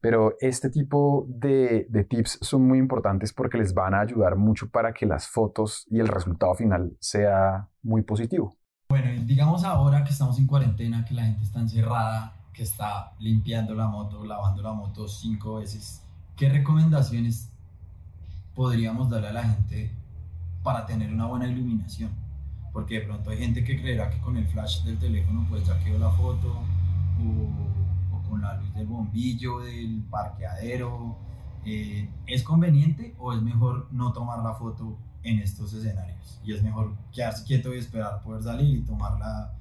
Pero 0.00 0.36
este 0.38 0.68
tipo 0.68 1.26
de, 1.28 1.88
tips 2.08 2.38
son 2.42 2.66
muy 2.66 2.78
importantes 2.78 3.32
porque 3.32 3.56
les 3.56 3.72
van 3.72 3.94
a 3.94 4.00
ayudar 4.00 4.36
mucho 4.36 4.70
para 4.70 4.92
que 4.92 5.06
las 5.06 5.28
fotos 5.28 5.86
y 5.90 5.98
el 5.98 6.08
resultado 6.08 6.54
final 6.54 6.94
sea 7.00 7.68
muy 7.82 8.02
positivo. 8.02 8.54
Bueno, 8.88 9.24
digamos 9.24 9.64
ahora 9.64 10.04
que 10.04 10.10
estamos 10.10 10.38
en 10.38 10.46
cuarentena, 10.46 11.04
que 11.04 11.14
la 11.14 11.24
gente 11.24 11.44
está 11.44 11.60
encerrada, 11.60 12.34
que 12.52 12.62
está 12.62 13.12
limpiando 13.18 13.74
la 13.74 13.88
moto, 13.88 14.24
lavando 14.24 14.62
la 14.62 14.72
moto 14.72 15.08
cinco 15.08 15.56
veces, 15.56 16.02
¿qué 16.36 16.48
recomendaciones 16.48 17.50
podríamos 18.54 19.10
darle 19.10 19.28
a 19.28 19.32
la 19.32 19.44
gente 19.44 19.90
para 20.62 20.86
tener 20.86 21.12
una 21.12 21.26
buena 21.26 21.46
iluminación? 21.46 22.26
porque 22.76 23.00
de 23.00 23.06
pronto 23.06 23.30
hay 23.30 23.38
gente 23.38 23.64
que 23.64 23.80
creerá 23.80 24.10
que 24.10 24.18
con 24.18 24.36
el 24.36 24.46
flash 24.48 24.82
del 24.82 24.98
teléfono 24.98 25.46
pues 25.48 25.66
ya 25.66 25.82
quedó 25.82 25.98
la 25.98 26.10
foto 26.10 26.60
o, 28.12 28.28
con 28.28 28.42
la 28.42 28.54
luz 28.58 28.74
del 28.74 28.86
bombillo 28.86 29.60
del 29.60 30.04
parqueadero. 30.10 31.16
Eh, 31.64 32.10
¿Es 32.26 32.42
conveniente 32.42 33.14
o 33.18 33.32
es 33.32 33.40
mejor 33.40 33.88
no 33.92 34.12
tomar 34.12 34.40
la 34.40 34.52
foto 34.56 34.98
en 35.28 35.40
estos 35.40 35.72
escenarios? 35.74 36.40
Y 36.44 36.52
es 36.54 36.62
mejor 36.62 36.94
quedarse 37.12 37.44
quieto 37.44 37.74
y 37.74 37.78
esperar 37.78 38.22
poder 38.22 38.42
salir 38.42 38.78
y 38.78 38.82
tomarla 38.82 39.52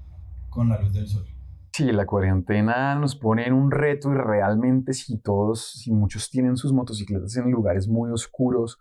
con 0.49 0.69
la 0.69 0.79
luz 0.79 0.93
del 0.93 1.07
sol. 1.07 1.25
Sí, 1.73 1.91
la 1.91 2.05
cuarentena 2.05 2.95
nos 2.95 3.15
pone 3.15 3.45
en 3.45 3.53
un 3.53 3.69
reto 3.69 4.11
y 4.11 4.15
realmente 4.15 4.93
si 4.93 5.17
todos, 5.17 5.73
si 5.73 5.91
muchos 5.91 6.29
tienen 6.29 6.55
sus 6.55 6.71
motocicletas 6.71 7.35
en 7.35 7.51
lugares 7.51 7.87
muy 7.87 8.11
oscuros, 8.11 8.79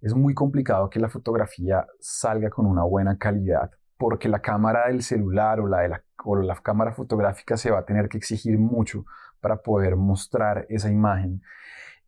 es 0.00 0.14
muy 0.14 0.32
complicado 0.32 0.88
que 0.88 1.00
la 1.00 1.10
fotografía 1.10 1.86
salga 2.00 2.48
con 2.48 2.64
una 2.64 2.82
buena 2.82 3.18
calidad 3.18 3.70
porque 4.00 4.30
la 4.30 4.40
cámara 4.40 4.88
del 4.88 5.02
celular 5.02 5.60
o 5.60 5.66
la, 5.66 5.80
de 5.80 5.90
la, 5.90 6.02
la 6.42 6.56
cámara 6.62 6.94
fotográfica 6.94 7.58
se 7.58 7.70
va 7.70 7.80
a 7.80 7.84
tener 7.84 8.08
que 8.08 8.16
exigir 8.16 8.58
mucho 8.58 9.04
para 9.42 9.60
poder 9.60 9.94
mostrar 9.96 10.64
esa 10.70 10.90
imagen. 10.90 11.42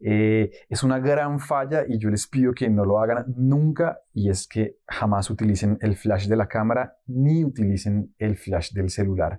Eh, 0.04 0.50
es 0.68 0.82
una 0.82 0.98
gran 0.98 1.38
falla 1.38 1.84
y 1.86 1.98
yo 1.98 2.10
les 2.10 2.26
pido 2.26 2.52
que 2.52 2.68
no 2.68 2.84
lo 2.84 2.98
hagan 2.98 3.24
nunca 3.36 4.00
y 4.12 4.30
es 4.30 4.48
que 4.48 4.78
jamás 4.88 5.30
utilicen 5.30 5.78
el 5.80 5.96
flash 5.96 6.26
de 6.26 6.36
la 6.36 6.48
cámara 6.48 6.96
ni 7.06 7.44
utilicen 7.44 8.12
el 8.18 8.36
flash 8.36 8.72
del 8.72 8.90
celular. 8.90 9.38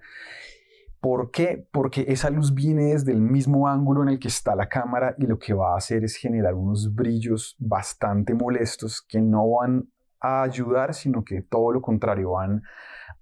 ¿Por 1.01 1.31
qué? 1.31 1.67
Porque 1.69 2.05
esa 2.07 2.29
luz 2.29 2.53
viene 2.53 2.93
desde 2.93 3.11
el 3.11 3.19
mismo 3.19 3.67
ángulo 3.67 4.03
en 4.03 4.07
el 4.09 4.19
que 4.19 4.29
está 4.29 4.55
la 4.55 4.69
cámara 4.69 5.15
y 5.17 5.25
lo 5.25 5.37
que 5.37 5.53
va 5.53 5.73
a 5.73 5.77
hacer 5.77 6.05
es 6.05 6.15
generar 6.15 6.53
unos 6.53 6.95
brillos 6.95 7.57
bastante 7.59 8.33
molestos 8.33 9.01
que 9.01 9.19
no 9.19 9.49
van 9.49 9.89
a 10.21 10.43
ayudar, 10.43 10.93
sino 10.93 11.25
que 11.25 11.41
todo 11.41 11.73
lo 11.73 11.81
contrario 11.81 12.31
van 12.31 12.63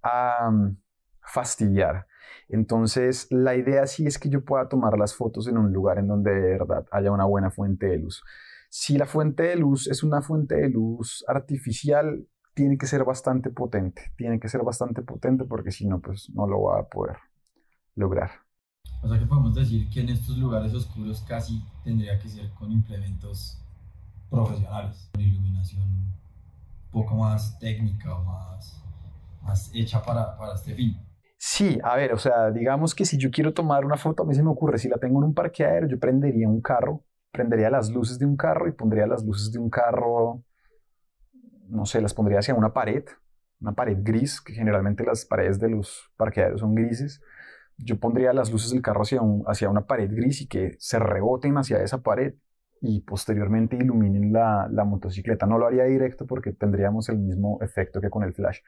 a 0.03 0.51
mm, 0.51 0.77
fastidiar. 1.23 2.05
Entonces, 2.49 3.27
la 3.29 3.55
idea 3.55 3.87
sí 3.87 4.05
es 4.05 4.19
que 4.19 4.29
yo 4.29 4.43
pueda 4.43 4.69
tomar 4.69 4.97
las 4.97 5.15
fotos 5.15 5.47
en 5.47 5.57
un 5.57 5.71
lugar 5.71 5.99
en 5.99 6.07
donde 6.07 6.31
de 6.31 6.51
verdad 6.57 6.85
haya 6.91 7.11
una 7.11 7.25
buena 7.25 7.51
fuente 7.51 7.87
de 7.87 7.97
luz. 7.97 8.23
Si 8.69 8.97
la 8.97 9.05
fuente 9.05 9.43
de 9.43 9.55
luz 9.57 9.87
es 9.87 10.03
una 10.03 10.21
fuente 10.21 10.55
de 10.55 10.69
luz 10.69 11.25
artificial, 11.27 12.25
tiene 12.53 12.77
que 12.77 12.87
ser 12.87 13.03
bastante 13.03 13.49
potente. 13.49 14.13
Tiene 14.15 14.39
que 14.39 14.49
ser 14.49 14.61
bastante 14.63 15.01
potente 15.01 15.45
porque 15.45 15.71
si 15.71 15.87
no, 15.87 15.99
pues 15.99 16.29
no 16.33 16.47
lo 16.47 16.63
va 16.63 16.79
a 16.79 16.87
poder 16.87 17.17
lograr. 17.95 18.31
O 19.03 19.09
sea 19.09 19.17
que 19.17 19.25
podemos 19.25 19.55
decir 19.55 19.89
que 19.89 20.01
en 20.01 20.09
estos 20.09 20.37
lugares 20.37 20.73
oscuros 20.73 21.21
casi 21.21 21.63
tendría 21.83 22.19
que 22.19 22.29
ser 22.29 22.51
con 22.51 22.71
implementos 22.71 23.61
profesionales, 24.29 25.09
con 25.11 25.21
iluminación 25.21 25.81
un 25.81 26.13
poco 26.91 27.15
más 27.15 27.57
técnica 27.59 28.15
o 28.15 28.23
más, 28.23 28.81
más 29.41 29.71
hecha 29.73 30.03
para, 30.03 30.37
para 30.37 30.53
este 30.53 30.75
fin. 30.75 30.97
Sí, 31.43 31.79
a 31.83 31.95
ver, 31.95 32.13
o 32.13 32.17
sea, 32.19 32.51
digamos 32.51 32.93
que 32.93 33.03
si 33.03 33.17
yo 33.17 33.31
quiero 33.31 33.51
tomar 33.53 33.83
una 33.83 33.97
foto, 33.97 34.21
a 34.21 34.25
mí 34.27 34.35
se 34.35 34.43
me 34.43 34.51
ocurre, 34.51 34.77
si 34.77 34.87
la 34.87 34.97
tengo 34.97 35.19
en 35.19 35.25
un 35.25 35.33
parqueadero, 35.33 35.87
yo 35.87 35.99
prendería 35.99 36.47
un 36.47 36.61
carro, 36.61 37.03
prendería 37.31 37.71
las 37.71 37.89
luces 37.89 38.19
de 38.19 38.25
un 38.27 38.37
carro 38.37 38.67
y 38.67 38.73
pondría 38.73 39.07
las 39.07 39.23
luces 39.25 39.51
de 39.51 39.57
un 39.57 39.69
carro, 39.71 40.43
no 41.67 41.85
sé, 41.85 41.99
las 41.99 42.13
pondría 42.13 42.39
hacia 42.39 42.53
una 42.53 42.73
pared 42.73 43.05
una 43.61 43.73
pared 43.73 43.97
gris, 44.01 44.41
que 44.41 44.53
generalmente 44.53 45.03
las 45.05 45.25
paredes 45.25 45.59
de 45.59 45.69
los 45.69 46.11
parqueaderos 46.17 46.61
son 46.61 46.75
grises. 46.75 47.21
Yo 47.77 47.99
pondría 47.99 48.33
las 48.33 48.51
luces 48.51 48.71
del 48.71 48.81
carro 48.81 49.03
hacia, 49.03 49.21
hacia 49.47 49.69
una 49.69 49.85
pared 49.85 50.09
gris 50.11 50.41
y 50.41 50.47
que 50.47 50.75
se 50.79 50.99
reboten 50.99 51.57
hacia 51.57 51.81
esa 51.81 52.01
pared 52.01 52.33
y 52.81 53.01
posteriormente 53.01 53.75
iluminen 53.75 54.33
la, 54.33 54.67
la 54.71 54.83
motocicleta. 54.83 55.45
No 55.45 55.59
lo 55.59 55.67
haría 55.67 55.83
directo 55.83 56.25
porque 56.25 56.53
tendríamos 56.53 57.09
el 57.09 57.19
mismo 57.19 57.59
efecto 57.61 58.01
que 58.01 58.09
con 58.09 58.23
el 58.23 58.33
flash. 58.33 58.59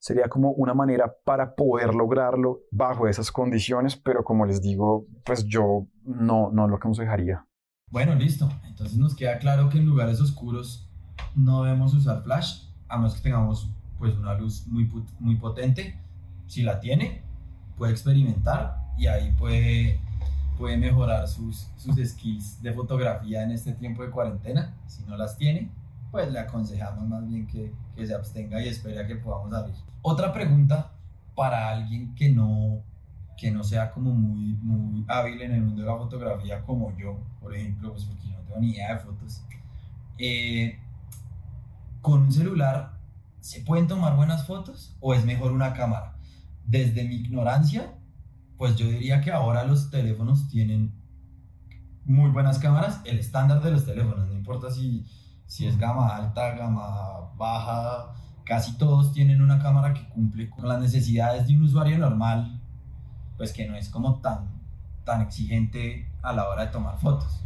Sería 0.00 0.28
como 0.28 0.52
una 0.52 0.74
manera 0.74 1.12
para 1.24 1.54
poder 1.54 1.94
lograrlo 1.94 2.60
bajo 2.70 3.08
esas 3.08 3.32
condiciones, 3.32 3.96
pero 3.96 4.22
como 4.22 4.46
les 4.46 4.62
digo, 4.62 5.06
pues 5.24 5.44
yo 5.44 5.86
no, 6.04 6.50
no 6.52 6.68
lo 6.68 6.76
aconsejaría. 6.76 7.44
Bueno, 7.90 8.14
listo. 8.14 8.48
Entonces 8.66 8.96
nos 8.96 9.16
queda 9.16 9.38
claro 9.38 9.68
que 9.68 9.78
en 9.78 9.86
lugares 9.86 10.20
oscuros 10.20 10.88
no 11.34 11.64
debemos 11.64 11.94
usar 11.94 12.22
flash, 12.22 12.68
a 12.88 12.96
menos 12.96 13.14
que 13.14 13.22
tengamos 13.22 13.70
pues 13.98 14.16
una 14.16 14.34
luz 14.34 14.66
muy, 14.68 14.90
muy 15.18 15.36
potente. 15.36 15.98
Si 16.46 16.62
la 16.62 16.78
tiene, 16.78 17.22
puede 17.76 17.92
experimentar 17.92 18.76
y 18.96 19.06
ahí 19.06 19.32
puede, 19.32 20.00
puede 20.58 20.76
mejorar 20.76 21.26
sus, 21.26 21.70
sus 21.76 21.96
skills 21.96 22.62
de 22.62 22.72
fotografía 22.72 23.42
en 23.42 23.50
este 23.50 23.72
tiempo 23.72 24.02
de 24.04 24.10
cuarentena. 24.10 24.76
Si 24.86 25.02
no 25.04 25.16
las 25.16 25.36
tiene, 25.36 25.70
pues 26.10 26.30
le 26.30 26.38
aconsejamos 26.38 27.08
más 27.08 27.26
bien 27.26 27.46
que, 27.46 27.72
que 27.98 28.06
se 28.06 28.14
abstenga 28.14 28.62
y 28.62 28.68
espere 28.68 29.00
a 29.00 29.06
que 29.06 29.16
podamos 29.16 29.50
salir. 29.50 29.74
Otra 30.02 30.32
pregunta 30.32 30.92
para 31.34 31.70
alguien 31.70 32.14
que 32.14 32.30
no, 32.30 32.82
que 33.36 33.50
no 33.50 33.62
sea 33.62 33.90
como 33.90 34.12
muy, 34.12 34.54
muy 34.54 35.04
hábil 35.08 35.42
en 35.42 35.52
el 35.52 35.62
mundo 35.62 35.82
de 35.82 35.88
la 35.88 35.96
fotografía 35.96 36.62
como 36.62 36.96
yo, 36.96 37.18
por 37.40 37.54
ejemplo, 37.54 37.92
pues 37.92 38.04
porque 38.04 38.28
no 38.28 38.38
tengo 38.40 38.60
ni 38.60 38.70
idea 38.70 38.94
de 38.94 39.00
fotos. 39.00 39.42
Eh, 40.18 40.78
con 42.00 42.22
un 42.22 42.32
celular 42.32 42.98
¿se 43.40 43.60
pueden 43.62 43.86
tomar 43.86 44.16
buenas 44.16 44.46
fotos 44.46 44.94
o 45.00 45.14
es 45.14 45.24
mejor 45.24 45.52
una 45.52 45.72
cámara? 45.72 46.16
Desde 46.66 47.04
mi 47.04 47.16
ignorancia, 47.16 47.94
pues 48.56 48.76
yo 48.76 48.86
diría 48.86 49.20
que 49.20 49.30
ahora 49.30 49.64
los 49.64 49.90
teléfonos 49.90 50.48
tienen 50.48 50.92
muy 52.04 52.30
buenas 52.30 52.58
cámaras, 52.58 53.00
el 53.04 53.18
estándar 53.18 53.62
de 53.62 53.70
los 53.70 53.84
teléfonos, 53.84 54.28
no 54.28 54.34
importa 54.34 54.70
si, 54.70 55.06
si 55.48 55.66
es 55.66 55.78
gama 55.78 56.14
alta, 56.14 56.54
gama 56.54 57.32
baja, 57.36 58.14
casi 58.44 58.76
todos 58.76 59.12
tienen 59.12 59.40
una 59.40 59.58
cámara 59.58 59.94
que 59.94 60.06
cumple 60.10 60.50
con 60.50 60.68
las 60.68 60.78
necesidades 60.78 61.48
de 61.48 61.56
un 61.56 61.62
usuario 61.62 61.96
normal, 61.98 62.60
pues 63.38 63.54
que 63.54 63.66
no 63.66 63.74
es 63.74 63.88
como 63.88 64.20
tan, 64.20 64.50
tan 65.04 65.22
exigente 65.22 66.12
a 66.22 66.34
la 66.34 66.48
hora 66.48 66.66
de 66.66 66.72
tomar 66.72 67.00
fotos. 67.00 67.42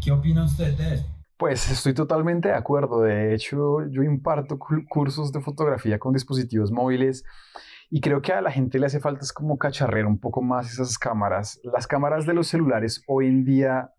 ¿Qué 0.00 0.12
opina 0.12 0.44
usted 0.44 0.78
de 0.78 0.94
eso? 0.94 1.06
Pues 1.36 1.68
estoy 1.68 1.94
totalmente 1.94 2.48
de 2.48 2.54
acuerdo. 2.54 3.02
De 3.02 3.34
hecho, 3.34 3.84
yo 3.90 4.02
imparto 4.04 4.56
cursos 4.88 5.32
de 5.32 5.40
fotografía 5.40 5.98
con 5.98 6.12
dispositivos 6.12 6.70
móviles 6.70 7.24
y 7.90 8.00
creo 8.00 8.22
que 8.22 8.32
a 8.32 8.40
la 8.40 8.52
gente 8.52 8.78
le 8.78 8.86
hace 8.86 9.00
falta 9.00 9.22
es 9.22 9.32
como 9.32 9.58
cacharrer 9.58 10.06
un 10.06 10.20
poco 10.20 10.42
más 10.42 10.72
esas 10.72 10.96
cámaras. 10.96 11.58
Las 11.64 11.88
cámaras 11.88 12.24
de 12.24 12.34
los 12.34 12.46
celulares 12.46 13.02
hoy 13.08 13.26
en 13.26 13.44
día 13.44 13.90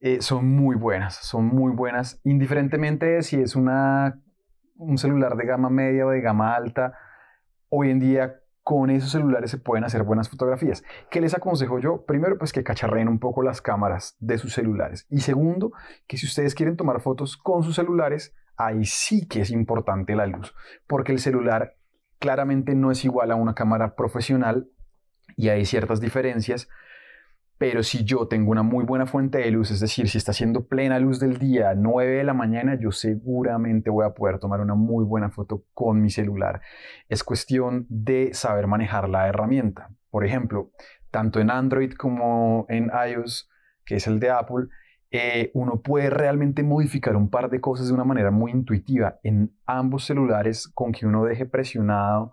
eh, 0.00 0.20
son 0.20 0.48
muy 0.48 0.76
buenas, 0.76 1.16
son 1.16 1.46
muy 1.46 1.72
buenas, 1.72 2.20
indiferentemente 2.24 3.22
si 3.22 3.40
es 3.40 3.56
una, 3.56 4.20
un 4.76 4.98
celular 4.98 5.36
de 5.36 5.46
gama 5.46 5.70
media 5.70 6.06
o 6.06 6.10
de 6.10 6.20
gama 6.20 6.54
alta. 6.54 6.94
Hoy 7.68 7.90
en 7.90 8.00
día 8.00 8.40
con 8.62 8.88
esos 8.88 9.12
celulares 9.12 9.50
se 9.50 9.58
pueden 9.58 9.84
hacer 9.84 10.02
buenas 10.04 10.30
fotografías. 10.30 10.82
¿Qué 11.10 11.20
les 11.20 11.34
aconsejo 11.34 11.78
yo? 11.78 12.04
Primero, 12.06 12.38
pues 12.38 12.52
que 12.52 12.64
cacharreen 12.64 13.08
un 13.08 13.18
poco 13.18 13.42
las 13.42 13.60
cámaras 13.60 14.16
de 14.20 14.38
sus 14.38 14.54
celulares. 14.54 15.06
Y 15.10 15.20
segundo, 15.20 15.72
que 16.06 16.16
si 16.16 16.26
ustedes 16.26 16.54
quieren 16.54 16.76
tomar 16.76 17.00
fotos 17.00 17.36
con 17.36 17.62
sus 17.62 17.76
celulares, 17.76 18.34
ahí 18.56 18.84
sí 18.84 19.28
que 19.28 19.42
es 19.42 19.50
importante 19.50 20.16
la 20.16 20.26
luz, 20.26 20.54
porque 20.86 21.12
el 21.12 21.18
celular 21.18 21.76
claramente 22.18 22.74
no 22.74 22.90
es 22.90 23.04
igual 23.04 23.30
a 23.30 23.36
una 23.36 23.54
cámara 23.54 23.94
profesional 23.94 24.70
y 25.36 25.48
hay 25.48 25.66
ciertas 25.66 26.00
diferencias 26.00 26.68
pero 27.56 27.82
si 27.82 28.04
yo 28.04 28.26
tengo 28.26 28.50
una 28.50 28.62
muy 28.62 28.84
buena 28.84 29.06
fuente 29.06 29.38
de 29.38 29.50
luz, 29.50 29.70
es 29.70 29.80
decir, 29.80 30.08
si 30.08 30.18
está 30.18 30.32
haciendo 30.32 30.66
plena 30.66 30.98
luz 30.98 31.20
del 31.20 31.38
día, 31.38 31.74
9 31.76 32.16
de 32.16 32.24
la 32.24 32.34
mañana, 32.34 32.76
yo 32.80 32.90
seguramente 32.90 33.90
voy 33.90 34.04
a 34.04 34.14
poder 34.14 34.38
tomar 34.38 34.60
una 34.60 34.74
muy 34.74 35.04
buena 35.04 35.30
foto 35.30 35.64
con 35.72 36.02
mi 36.02 36.10
celular. 36.10 36.60
Es 37.08 37.22
cuestión 37.22 37.86
de 37.88 38.34
saber 38.34 38.66
manejar 38.66 39.08
la 39.08 39.28
herramienta. 39.28 39.90
Por 40.10 40.24
ejemplo, 40.24 40.72
tanto 41.10 41.38
en 41.40 41.50
Android 41.50 41.92
como 41.92 42.66
en 42.68 42.90
iOS, 43.08 43.48
que 43.84 43.96
es 43.96 44.06
el 44.08 44.18
de 44.18 44.30
Apple, 44.30 44.66
eh, 45.12 45.52
uno 45.54 45.80
puede 45.80 46.10
realmente 46.10 46.64
modificar 46.64 47.14
un 47.14 47.30
par 47.30 47.48
de 47.48 47.60
cosas 47.60 47.86
de 47.86 47.94
una 47.94 48.02
manera 48.02 48.32
muy 48.32 48.50
intuitiva 48.50 49.20
en 49.22 49.56
ambos 49.64 50.06
celulares 50.06 50.66
con 50.66 50.90
que 50.90 51.06
uno 51.06 51.24
deje 51.24 51.46
presionado 51.46 52.32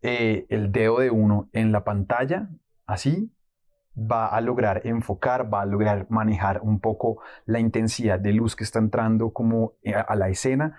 eh, 0.00 0.46
el 0.48 0.72
dedo 0.72 1.00
de 1.00 1.10
uno 1.10 1.50
en 1.52 1.72
la 1.72 1.84
pantalla, 1.84 2.48
así, 2.86 3.30
va 3.96 4.26
a 4.28 4.40
lograr 4.40 4.82
enfocar, 4.84 5.52
va 5.52 5.62
a 5.62 5.66
lograr 5.66 6.06
manejar 6.10 6.60
un 6.62 6.80
poco 6.80 7.22
la 7.46 7.58
intensidad 7.58 8.20
de 8.20 8.32
luz 8.32 8.54
que 8.54 8.64
está 8.64 8.78
entrando 8.78 9.32
como 9.32 9.74
eh, 9.82 9.94
a 9.94 10.14
la 10.16 10.28
escena. 10.28 10.76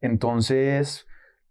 Entonces, 0.00 1.06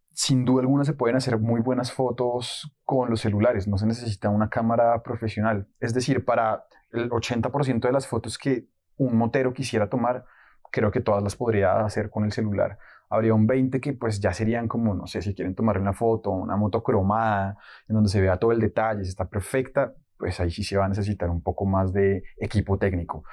sin 0.10 0.46
duda 0.46 0.62
alguna 0.62 0.84
se 0.84 0.94
pueden 0.94 1.16
hacer 1.16 1.38
muy 1.40 1.62
buenas 1.62 1.92
fotos 1.92 2.76
con 2.84 3.10
los 3.10 3.22
celulares, 3.22 3.68
no 3.68 3.78
se 3.78 3.88
necesita 3.88 4.30
una 4.30 4.50
cámara 4.50 5.02
profesional. 5.02 5.68
Es 5.80 5.94
decir, 5.94 6.26
para 6.26 6.66
el 6.92 7.10
80% 7.10 7.88
de 7.88 7.92
las 7.92 8.08
fotos 8.08 8.38
que 8.38 8.68
un 8.98 9.18
motero 9.18 9.54
quisiera 9.54 9.90
tomar, 9.90 10.26
creo 10.72 10.92
que 10.92 11.02
todas 11.02 11.24
las 11.24 11.36
podría 11.36 11.80
hacer 11.86 12.10
con 12.10 12.26
el 12.26 12.32
celular. 12.32 12.78
Habría 13.10 13.34
un 13.34 13.48
20 13.48 13.80
que 13.82 13.94
pues 13.94 14.20
ya 14.20 14.34
serían 14.34 14.68
como, 14.68 14.94
no 14.94 15.08
sé, 15.08 15.22
si 15.22 15.34
quieren 15.34 15.56
tomar 15.56 15.80
una 15.80 15.94
foto, 15.94 16.32
una 16.32 16.58
moto 16.58 16.84
cromada, 16.84 17.58
en 17.88 17.96
donde 17.96 18.10
se 18.10 18.22
vea 18.22 18.38
todo 18.38 18.52
el 18.52 18.60
detalle, 18.60 19.04
si 19.04 19.10
está 19.10 19.26
perfecta, 19.30 19.94
pues 20.20 20.40
ahí 20.40 20.52
sí 20.52 20.64
se 20.64 20.78
va 20.78 20.86
a 20.86 20.90
necesitar 20.90 21.30
un 21.30 21.42
poco 21.42 21.66
más 21.66 21.94
de 21.94 22.24
equipo 22.38 22.78
técnico. 22.78 23.24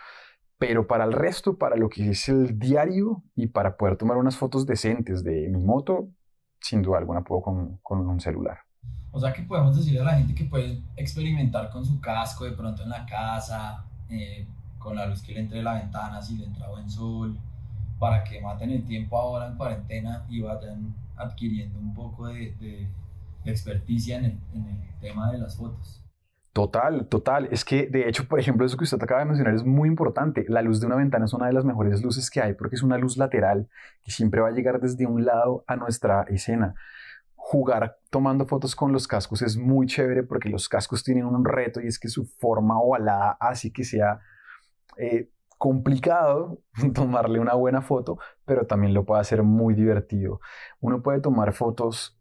Pero 0.58 0.86
para 0.86 1.04
el 1.04 1.12
resto, 1.12 1.58
para 1.58 1.76
lo 1.76 1.90
que 1.90 2.10
es 2.10 2.28
el 2.30 2.58
diario 2.58 3.24
y 3.34 3.48
para 3.48 3.76
poder 3.76 3.96
tomar 3.96 4.16
unas 4.16 4.36
fotos 4.36 4.64
decentes 4.64 5.22
de 5.22 5.48
mi 5.50 5.62
moto, 5.62 6.08
sin 6.60 6.80
duda 6.80 6.98
alguna 6.98 7.22
puedo 7.22 7.42
con, 7.42 7.76
con 7.82 8.06
un 8.06 8.20
celular. 8.20 8.58
O 9.10 9.20
sea 9.20 9.32
que 9.32 9.42
podemos 9.42 9.76
decirle 9.76 10.00
a 10.00 10.04
la 10.04 10.14
gente 10.14 10.34
que 10.34 10.44
puede 10.44 10.82
experimentar 10.96 11.70
con 11.70 11.84
su 11.84 12.00
casco 12.00 12.44
de 12.44 12.52
pronto 12.52 12.82
en 12.82 12.90
la 12.90 13.04
casa, 13.04 13.84
eh, 14.08 14.46
con 14.78 14.96
la 14.96 15.06
luz 15.06 15.22
que 15.22 15.32
le 15.32 15.40
entre 15.40 15.58
de 15.58 15.64
la 15.64 15.74
ventana, 15.74 16.22
si 16.22 16.38
le 16.38 16.44
entra 16.44 16.68
buen 16.68 16.88
sol, 16.88 17.36
para 17.98 18.22
que 18.22 18.40
maten 18.40 18.70
el 18.70 18.84
tiempo 18.84 19.18
ahora 19.18 19.48
en 19.48 19.56
cuarentena 19.56 20.24
y 20.28 20.40
vayan 20.40 20.94
adquiriendo 21.16 21.78
un 21.78 21.92
poco 21.94 22.28
de, 22.28 22.54
de, 22.60 22.88
experticia 23.44 24.18
en 24.18 24.24
el, 24.24 24.38
en 24.54 24.66
el 24.66 25.00
tema 25.00 25.30
de 25.32 25.38
las 25.38 25.56
fotos. 25.56 26.05
Total, 26.56 27.06
total. 27.08 27.48
Es 27.50 27.66
que, 27.66 27.86
de 27.86 28.08
hecho, 28.08 28.26
por 28.26 28.40
ejemplo, 28.40 28.64
eso 28.64 28.78
que 28.78 28.84
usted 28.84 29.02
acaba 29.02 29.20
de 29.20 29.26
mencionar 29.26 29.54
es 29.54 29.62
muy 29.62 29.90
importante. 29.90 30.46
La 30.48 30.62
luz 30.62 30.80
de 30.80 30.86
una 30.86 30.96
ventana 30.96 31.26
es 31.26 31.34
una 31.34 31.48
de 31.48 31.52
las 31.52 31.66
mejores 31.66 32.02
luces 32.02 32.30
que 32.30 32.40
hay 32.40 32.54
porque 32.54 32.76
es 32.76 32.82
una 32.82 32.96
luz 32.96 33.18
lateral 33.18 33.68
que 34.02 34.10
siempre 34.10 34.40
va 34.40 34.48
a 34.48 34.52
llegar 34.52 34.80
desde 34.80 35.04
un 35.04 35.26
lado 35.26 35.64
a 35.66 35.76
nuestra 35.76 36.22
escena. 36.22 36.74
Jugar 37.34 37.98
tomando 38.08 38.46
fotos 38.46 38.74
con 38.74 38.90
los 38.90 39.06
cascos 39.06 39.42
es 39.42 39.58
muy 39.58 39.86
chévere 39.86 40.22
porque 40.22 40.48
los 40.48 40.66
cascos 40.66 41.04
tienen 41.04 41.26
un 41.26 41.44
reto 41.44 41.82
y 41.82 41.88
es 41.88 41.98
que 41.98 42.08
su 42.08 42.24
forma 42.24 42.80
ovalada 42.80 43.36
hace 43.38 43.70
que 43.70 43.84
sea 43.84 44.20
eh, 44.96 45.28
complicado 45.58 46.62
tomarle 46.94 47.38
una 47.38 47.52
buena 47.52 47.82
foto, 47.82 48.18
pero 48.46 48.66
también 48.66 48.94
lo 48.94 49.04
puede 49.04 49.20
hacer 49.20 49.42
muy 49.42 49.74
divertido. 49.74 50.40
Uno 50.80 51.02
puede 51.02 51.20
tomar 51.20 51.52
fotos 51.52 52.18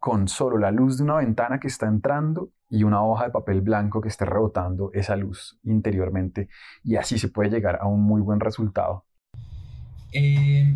con 0.00 0.26
solo 0.26 0.58
la 0.58 0.72
luz 0.72 0.98
de 0.98 1.04
una 1.04 1.18
ventana 1.18 1.60
que 1.60 1.68
está 1.68 1.86
entrando 1.86 2.50
y 2.70 2.84
una 2.84 3.02
hoja 3.02 3.24
de 3.24 3.30
papel 3.30 3.60
blanco 3.60 4.00
que 4.00 4.08
esté 4.08 4.24
rebotando 4.24 4.90
esa 4.92 5.16
luz 5.16 5.58
interiormente 5.64 6.48
y 6.84 6.96
así 6.96 7.18
se 7.18 7.28
puede 7.28 7.50
llegar 7.50 7.78
a 7.80 7.86
un 7.86 8.02
muy 8.02 8.20
buen 8.20 8.40
resultado. 8.40 9.04
Eh, 10.12 10.74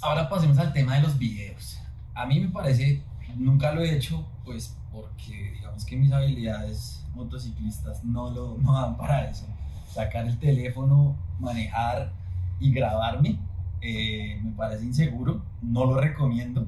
ahora 0.00 0.28
pasemos 0.28 0.58
al 0.58 0.72
tema 0.72 0.96
de 0.96 1.02
los 1.02 1.18
videos. 1.18 1.80
A 2.14 2.26
mí 2.26 2.40
me 2.40 2.48
parece, 2.48 3.02
nunca 3.36 3.72
lo 3.72 3.82
he 3.82 3.94
hecho, 3.94 4.26
pues 4.44 4.76
porque 4.92 5.52
digamos 5.54 5.84
que 5.84 5.96
mis 5.96 6.12
habilidades 6.12 7.04
motociclistas 7.14 8.04
no, 8.04 8.30
lo, 8.30 8.58
no 8.58 8.72
dan 8.74 8.96
para 8.96 9.28
eso. 9.28 9.46
Sacar 9.86 10.26
el 10.26 10.38
teléfono, 10.38 11.16
manejar 11.40 12.12
y 12.60 12.72
grabarme 12.72 13.38
eh, 13.84 14.38
me 14.42 14.52
parece 14.52 14.84
inseguro, 14.84 15.42
no 15.60 15.84
lo 15.84 16.00
recomiendo. 16.00 16.66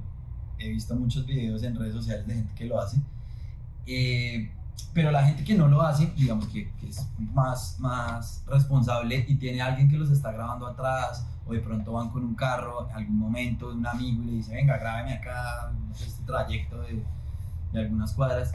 He 0.58 0.68
visto 0.68 0.96
muchos 0.96 1.24
videos 1.26 1.62
en 1.62 1.76
redes 1.76 1.94
sociales 1.94 2.26
de 2.26 2.34
gente 2.34 2.52
que 2.56 2.64
lo 2.66 2.80
hace. 2.80 2.98
Eh, 3.86 4.50
pero 4.92 5.10
la 5.10 5.24
gente 5.24 5.44
que 5.44 5.54
no 5.54 5.66
lo 5.66 5.82
hace, 5.82 6.12
digamos 6.16 6.46
que, 6.48 6.72
es 6.86 7.08
más, 7.18 7.76
más 7.80 8.44
responsable 8.46 9.24
y 9.28 9.34
tiene 9.36 9.60
alguien 9.60 9.88
que 9.88 9.96
los 9.96 10.10
está 10.10 10.32
grabando 10.32 10.66
atrás, 10.66 11.26
o 11.46 11.52
de 11.52 11.58
pronto 11.58 11.92
van 11.92 12.10
con 12.10 12.24
un 12.24 12.34
carro 12.34 12.88
en 12.88 12.96
algún 12.96 13.18
momento 13.18 13.70
un 13.70 13.86
amigo 13.86 14.22
y 14.22 14.26
le 14.26 14.32
dice, 14.32 14.54
venga, 14.54 14.78
grábeme 14.78 15.14
acá, 15.14 15.72
este 16.00 16.22
trayecto 16.24 16.80
de, 16.82 17.04
de 17.72 17.80
algunas 17.80 18.12
cuadras. 18.12 18.52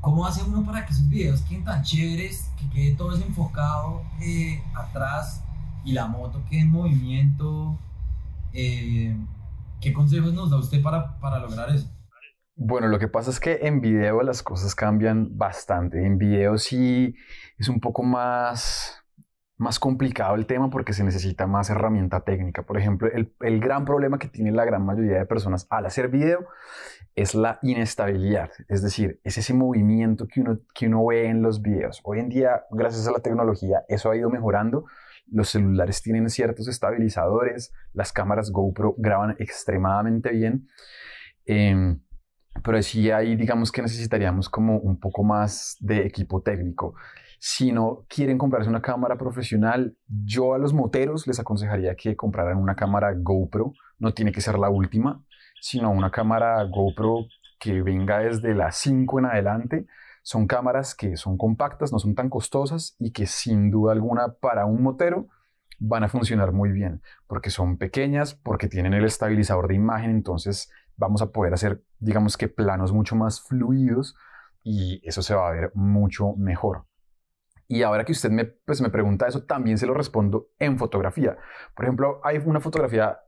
¿Cómo 0.00 0.26
hace 0.26 0.42
uno 0.42 0.64
para 0.64 0.86
que 0.86 0.92
esos 0.92 1.08
videos 1.08 1.42
queden 1.42 1.64
tan 1.64 1.82
chéveres, 1.82 2.50
que 2.56 2.68
quede 2.70 2.94
todo 2.94 3.10
desenfocado 3.12 4.02
eh, 4.20 4.62
atrás 4.74 5.42
y 5.84 5.92
la 5.92 6.06
moto 6.06 6.42
quede 6.48 6.60
en 6.60 6.70
movimiento? 6.70 7.76
Eh, 8.52 9.16
¿Qué 9.80 9.92
consejos 9.92 10.32
nos 10.32 10.50
da 10.50 10.56
usted 10.56 10.82
para, 10.82 11.18
para 11.20 11.38
lograr 11.38 11.70
eso? 11.70 11.88
Bueno, 12.60 12.88
lo 12.88 12.98
que 12.98 13.06
pasa 13.06 13.30
es 13.30 13.38
que 13.38 13.60
en 13.62 13.80
video 13.80 14.20
las 14.22 14.42
cosas 14.42 14.74
cambian 14.74 15.38
bastante. 15.38 16.04
En 16.04 16.18
video 16.18 16.58
sí 16.58 17.14
es 17.56 17.68
un 17.68 17.78
poco 17.78 18.02
más, 18.02 19.00
más 19.56 19.78
complicado 19.78 20.34
el 20.34 20.44
tema 20.44 20.68
porque 20.68 20.92
se 20.92 21.04
necesita 21.04 21.46
más 21.46 21.70
herramienta 21.70 22.24
técnica. 22.24 22.64
Por 22.64 22.76
ejemplo, 22.76 23.08
el, 23.12 23.32
el, 23.42 23.60
gran 23.60 23.84
problema 23.84 24.18
que 24.18 24.26
tiene 24.26 24.50
la 24.50 24.64
gran 24.64 24.84
mayoría 24.84 25.18
de 25.20 25.26
personas 25.26 25.68
al 25.70 25.86
hacer 25.86 26.08
video 26.08 26.48
es 27.14 27.36
la 27.36 27.60
inestabilidad. 27.62 28.50
Es 28.66 28.82
decir, 28.82 29.20
es 29.22 29.38
ese 29.38 29.54
movimiento 29.54 30.26
que 30.26 30.40
uno, 30.40 30.58
que 30.74 30.88
uno 30.88 31.06
ve 31.06 31.28
en 31.28 31.42
los 31.42 31.62
videos. 31.62 32.00
Hoy 32.02 32.18
en 32.18 32.28
día, 32.28 32.64
gracias 32.72 33.06
a 33.06 33.12
la 33.12 33.20
tecnología, 33.20 33.84
eso 33.86 34.10
ha 34.10 34.16
ido 34.16 34.30
mejorando. 34.30 34.84
Los 35.28 35.50
celulares 35.50 36.02
tienen 36.02 36.28
ciertos 36.28 36.66
estabilizadores, 36.66 37.72
las 37.92 38.12
cámaras 38.12 38.50
GoPro 38.50 38.96
graban 38.98 39.36
extremadamente 39.38 40.30
bien. 40.30 40.66
Eh, 41.46 41.98
pero 42.62 42.82
sí 42.82 43.10
ahí 43.10 43.36
digamos 43.36 43.72
que 43.72 43.82
necesitaríamos 43.82 44.48
como 44.48 44.78
un 44.78 44.98
poco 44.98 45.22
más 45.24 45.76
de 45.80 46.06
equipo 46.06 46.42
técnico. 46.42 46.94
Si 47.40 47.70
no 47.70 48.04
quieren 48.08 48.36
comprarse 48.36 48.68
una 48.68 48.82
cámara 48.82 49.16
profesional, 49.16 49.96
yo 50.08 50.54
a 50.54 50.58
los 50.58 50.72
moteros 50.72 51.26
les 51.26 51.38
aconsejaría 51.38 51.94
que 51.94 52.16
compraran 52.16 52.58
una 52.58 52.74
cámara 52.74 53.14
GoPro, 53.16 53.72
no 53.98 54.12
tiene 54.12 54.32
que 54.32 54.40
ser 54.40 54.58
la 54.58 54.70
última, 54.70 55.22
sino 55.60 55.90
una 55.90 56.10
cámara 56.10 56.62
GoPro 56.64 57.26
que 57.60 57.82
venga 57.82 58.18
desde 58.18 58.54
las 58.54 58.76
5 58.78 59.20
en 59.20 59.26
adelante. 59.26 59.86
Son 60.22 60.46
cámaras 60.46 60.94
que 60.94 61.16
son 61.16 61.38
compactas, 61.38 61.92
no 61.92 61.98
son 61.98 62.14
tan 62.14 62.28
costosas 62.28 62.96
y 62.98 63.12
que 63.12 63.26
sin 63.26 63.70
duda 63.70 63.92
alguna 63.92 64.34
para 64.40 64.66
un 64.66 64.82
motero 64.82 65.28
van 65.78 66.04
a 66.04 66.08
funcionar 66.08 66.52
muy 66.52 66.70
bien, 66.72 67.02
porque 67.26 67.50
son 67.50 67.78
pequeñas, 67.78 68.34
porque 68.34 68.68
tienen 68.68 68.94
el 68.94 69.04
estabilizador 69.04 69.68
de 69.68 69.74
imagen, 69.74 70.10
entonces 70.10 70.70
vamos 70.98 71.22
a 71.22 71.32
poder 71.32 71.54
hacer, 71.54 71.82
digamos 71.98 72.36
que 72.36 72.48
planos 72.48 72.92
mucho 72.92 73.16
más 73.16 73.40
fluidos 73.40 74.16
y 74.62 75.00
eso 75.08 75.22
se 75.22 75.34
va 75.34 75.48
a 75.48 75.52
ver 75.52 75.70
mucho 75.74 76.34
mejor. 76.36 76.84
Y 77.66 77.82
ahora 77.82 78.04
que 78.04 78.12
usted 78.12 78.30
me, 78.30 78.44
pues 78.44 78.80
me 78.80 78.90
pregunta 78.90 79.26
eso, 79.26 79.44
también 79.44 79.78
se 79.78 79.86
lo 79.86 79.94
respondo 79.94 80.48
en 80.58 80.78
fotografía. 80.78 81.36
Por 81.74 81.84
ejemplo, 81.84 82.20
hay 82.24 82.38
una 82.44 82.60
fotografía 82.60 83.18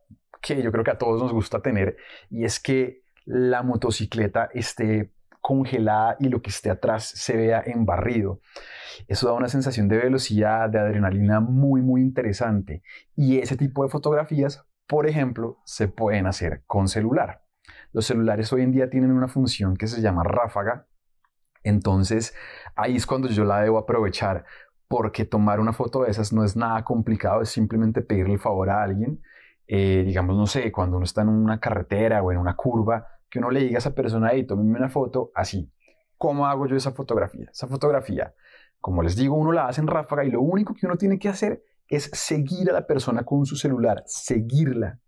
que 0.43 0.63
yo 0.63 0.73
creo 0.73 0.85
que 0.85 0.91
a 0.91 0.99
todos 0.99 1.23
nos 1.23 1.33
gusta 1.33 1.61
tener 1.61 1.97
y 2.31 2.45
es 2.45 2.59
que 2.59 3.05
la 3.25 3.63
motocicleta 3.63 4.51
esté 4.55 5.13
congelada 5.41 6.17
y 6.19 6.29
lo 6.29 6.43
que 6.43 6.51
esté 6.51 6.71
atrás 6.71 7.05
se 7.05 7.37
vea 7.37 7.63
embarrido. 7.65 8.41
Eso 9.09 9.29
da 9.29 9.35
una 9.35 9.49
sensación 9.49 9.89
de 9.89 9.99
velocidad, 9.99 10.69
de 10.69 10.79
adrenalina 10.79 11.41
muy, 11.41 11.81
muy 11.83 12.01
interesante. 12.01 12.83
Y 13.17 13.39
ese 13.39 13.57
tipo 13.57 13.83
de 13.83 13.91
fotografías, 13.91 14.65
por 14.87 15.07
ejemplo, 15.07 15.59
se 15.65 15.89
pueden 15.89 16.27
hacer 16.27 16.63
con 16.67 16.89
celular. 16.89 17.43
Los 17.93 18.07
celulares 18.07 18.53
hoy 18.53 18.63
en 18.63 18.73
día 18.73 18.89
tienen 18.89 19.11
una 19.11 19.29
función 19.29 19.77
que 19.77 19.87
se 19.87 20.01
llama 20.01 20.23
ráfaga. 20.23 20.87
Entonces 21.63 22.35
ahí 22.77 22.97
es 22.97 23.07
cuando 23.07 23.29
yo 23.29 23.45
la 23.45 23.61
debo 23.61 23.79
aprovechar 23.79 24.45
porque 24.89 25.25
tomar 25.25 25.61
una 25.61 25.73
foto 25.73 26.03
de 26.03 26.11
esas 26.11 26.33
no 26.33 26.45
es 26.45 26.57
nada 26.57 26.83
complicado, 26.85 27.43
es 27.43 27.51
simplemente 27.51 28.03
pedirle 28.03 28.35
el 28.35 28.41
favor 28.41 28.71
a 28.71 28.83
alguien. 28.83 29.23
Eh, 29.67 30.03
digamos, 30.05 30.37
no 30.37 30.47
sé, 30.47 30.73
cuando 30.73 30.97
uno 30.97 31.05
está 31.05 31.23
en 31.23 31.29
una 31.29 31.61
carretera 31.61 32.23
o 32.23 32.33
en 32.33 32.39
una 32.39 32.57
curva, 32.57 33.07
que 33.29 33.39
uno 33.39 33.51
le 33.51 33.61
diga 33.61 33.77
a 33.77 33.79
esa 33.79 33.95
persona, 33.95 34.31
hey, 34.33 34.45
tómeme 34.45 34.79
una 34.79 34.89
foto 34.89 35.31
así. 35.35 35.73
¿Cómo 36.17 36.47
hago 36.47 36.67
yo 36.67 36.75
esa 36.75 36.91
fotografía? 36.91 37.47
Esa 37.53 37.69
fotografía, 37.69 38.35
como 38.81 39.03
les 39.03 39.15
digo, 39.15 39.37
uno 39.37 39.53
la 39.53 39.69
hace 39.69 39.81
en 39.81 39.87
ráfaga 39.87 40.25
y 40.25 40.31
lo 40.31 40.41
único 40.41 40.75
que 40.75 40.87
uno 40.87 40.97
tiene 40.97 41.19
que 41.21 41.29
hacer 41.29 41.63
es 41.89 42.11
seguir 42.13 42.71
a 42.71 42.73
la 42.73 42.87
persona 42.87 43.23
con 43.23 43.47
su 43.47 43.55
celular, 43.55 44.03
seguirla 44.07 44.99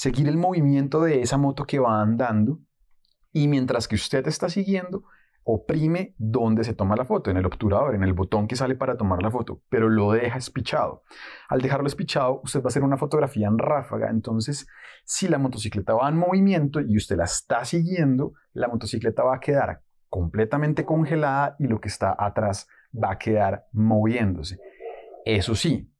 seguir 0.00 0.28
el 0.28 0.38
movimiento 0.38 1.02
de 1.02 1.20
esa 1.20 1.36
moto 1.36 1.66
que 1.66 1.78
va 1.78 2.00
andando 2.00 2.58
y 3.32 3.48
mientras 3.48 3.86
que 3.86 3.96
usted 3.96 4.26
está 4.28 4.48
siguiendo, 4.48 5.04
oprime 5.44 6.14
donde 6.16 6.64
se 6.64 6.72
toma 6.72 6.96
la 6.96 7.04
foto, 7.04 7.30
en 7.30 7.36
el 7.36 7.44
obturador, 7.44 7.94
en 7.94 8.02
el 8.02 8.14
botón 8.14 8.48
que 8.48 8.56
sale 8.56 8.76
para 8.76 8.96
tomar 8.96 9.22
la 9.22 9.30
foto, 9.30 9.60
pero 9.68 9.90
lo 9.90 10.12
deja 10.12 10.38
espichado. 10.38 11.02
Al 11.50 11.60
dejarlo 11.60 11.86
espichado, 11.86 12.40
usted 12.42 12.60
va 12.60 12.64
a 12.64 12.68
hacer 12.68 12.82
una 12.82 12.96
fotografía 12.96 13.46
en 13.46 13.58
ráfaga, 13.58 14.08
entonces 14.08 14.66
si 15.04 15.28
la 15.28 15.36
motocicleta 15.36 15.92
va 15.92 16.08
en 16.08 16.16
movimiento 16.16 16.80
y 16.80 16.96
usted 16.96 17.18
la 17.18 17.24
está 17.24 17.66
siguiendo, 17.66 18.32
la 18.54 18.68
motocicleta 18.68 19.22
va 19.22 19.36
a 19.36 19.40
quedar 19.40 19.82
completamente 20.08 20.86
congelada 20.86 21.56
y 21.58 21.66
lo 21.66 21.78
que 21.78 21.88
está 21.88 22.16
atrás 22.18 22.68
va 22.90 23.12
a 23.12 23.18
quedar 23.18 23.66
moviéndose. 23.72 24.58
Eso 25.26 25.54
sí, 25.54 25.92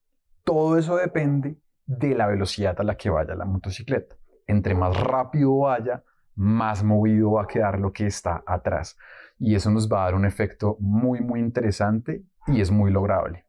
todo 0.42 0.78
eso 0.78 0.96
depende 0.96 1.58
de 1.98 2.14
la 2.14 2.28
velocidad 2.28 2.80
a 2.80 2.84
la 2.84 2.96
que 2.96 3.10
vaya 3.10 3.34
la 3.34 3.44
motocicleta. 3.44 4.14
Entre 4.46 4.74
más 4.74 4.96
rápido 4.96 5.58
vaya, 5.58 6.04
más 6.36 6.84
movido 6.84 7.32
va 7.32 7.42
a 7.42 7.46
quedar 7.48 7.80
lo 7.80 7.92
que 7.92 8.06
está 8.06 8.44
atrás. 8.46 8.96
Y 9.40 9.56
eso 9.56 9.70
nos 9.70 9.90
va 9.90 10.02
a 10.02 10.04
dar 10.04 10.14
un 10.14 10.24
efecto 10.24 10.76
muy, 10.78 11.20
muy 11.20 11.40
interesante 11.40 12.22
y 12.46 12.60
es 12.60 12.70
muy 12.70 12.92
lograble. 12.92 13.44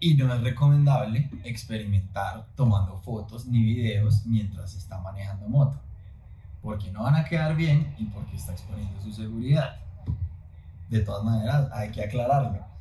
Y 0.00 0.14
no 0.16 0.34
es 0.34 0.42
recomendable 0.42 1.30
experimentar 1.44 2.46
tomando 2.54 2.98
fotos 2.98 3.46
ni 3.46 3.62
videos 3.62 4.26
mientras 4.26 4.74
está 4.74 5.00
manejando 5.00 5.48
moto, 5.48 5.80
porque 6.60 6.92
no 6.92 7.04
van 7.04 7.14
a 7.14 7.24
quedar 7.24 7.56
bien 7.56 7.94
y 7.96 8.04
porque 8.04 8.36
está 8.36 8.52
exponiendo 8.52 9.00
su 9.00 9.12
seguridad. 9.12 9.76
De 10.90 11.00
todas 11.00 11.24
maneras, 11.24 11.70
hay 11.72 11.90
que 11.90 12.04
aclararlo 12.04 12.75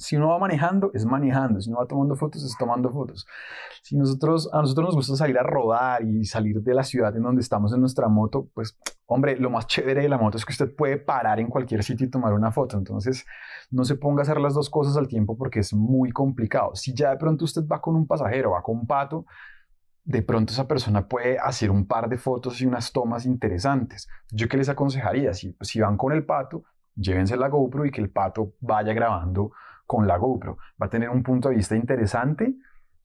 si 0.00 0.16
uno 0.16 0.28
va 0.28 0.38
manejando, 0.38 0.90
es 0.94 1.04
manejando. 1.04 1.60
Si 1.60 1.68
uno 1.68 1.78
va 1.78 1.86
tomando 1.86 2.16
fotos, 2.16 2.42
es 2.42 2.56
tomando 2.58 2.90
fotos. 2.90 3.26
Si 3.82 3.96
nosotros, 3.96 4.48
a 4.52 4.60
nosotros 4.60 4.86
nos 4.86 4.96
gusta 4.96 5.16
salir 5.16 5.38
a 5.38 5.42
rodar 5.42 6.02
y 6.02 6.24
salir 6.24 6.62
de 6.62 6.74
la 6.74 6.82
ciudad 6.82 7.14
en 7.16 7.22
donde 7.22 7.42
estamos 7.42 7.72
en 7.72 7.80
nuestra 7.80 8.08
moto, 8.08 8.48
pues, 8.54 8.78
hombre, 9.06 9.36
lo 9.36 9.50
más 9.50 9.66
chévere 9.66 10.02
de 10.02 10.08
la 10.08 10.18
moto 10.18 10.38
es 10.38 10.44
que 10.44 10.52
usted 10.52 10.74
puede 10.74 10.96
parar 10.96 11.38
en 11.38 11.48
cualquier 11.48 11.82
sitio 11.82 12.06
y 12.06 12.10
tomar 12.10 12.32
una 12.32 12.50
foto. 12.50 12.78
Entonces, 12.78 13.26
no 13.70 13.84
se 13.84 13.96
ponga 13.96 14.20
a 14.20 14.22
hacer 14.22 14.40
las 14.40 14.54
dos 14.54 14.70
cosas 14.70 14.96
al 14.96 15.06
tiempo 15.06 15.36
porque 15.36 15.60
es 15.60 15.74
muy 15.74 16.10
complicado. 16.10 16.74
Si 16.74 16.94
ya 16.94 17.10
de 17.10 17.16
pronto 17.16 17.44
usted 17.44 17.62
va 17.70 17.80
con 17.80 17.94
un 17.94 18.06
pasajero, 18.06 18.52
va 18.52 18.62
con 18.62 18.78
un 18.78 18.86
pato, 18.86 19.26
de 20.04 20.22
pronto 20.22 20.52
esa 20.52 20.66
persona 20.66 21.06
puede 21.06 21.38
hacer 21.38 21.70
un 21.70 21.86
par 21.86 22.08
de 22.08 22.16
fotos 22.16 22.60
y 22.60 22.66
unas 22.66 22.90
tomas 22.90 23.26
interesantes. 23.26 24.08
Yo 24.30 24.48
qué 24.48 24.56
les 24.56 24.68
aconsejaría, 24.68 25.34
si, 25.34 25.54
si 25.60 25.80
van 25.80 25.96
con 25.96 26.12
el 26.12 26.24
pato, 26.24 26.64
llévense 26.94 27.36
la 27.36 27.48
GoPro 27.48 27.84
y 27.84 27.90
que 27.90 28.00
el 28.00 28.10
pato 28.10 28.54
vaya 28.60 28.92
grabando 28.92 29.52
con 29.90 30.06
la 30.06 30.18
GoPro. 30.18 30.56
Va 30.80 30.86
a 30.86 30.88
tener 30.88 31.08
un 31.08 31.24
punto 31.24 31.48
de 31.48 31.56
vista 31.56 31.74
interesante 31.74 32.54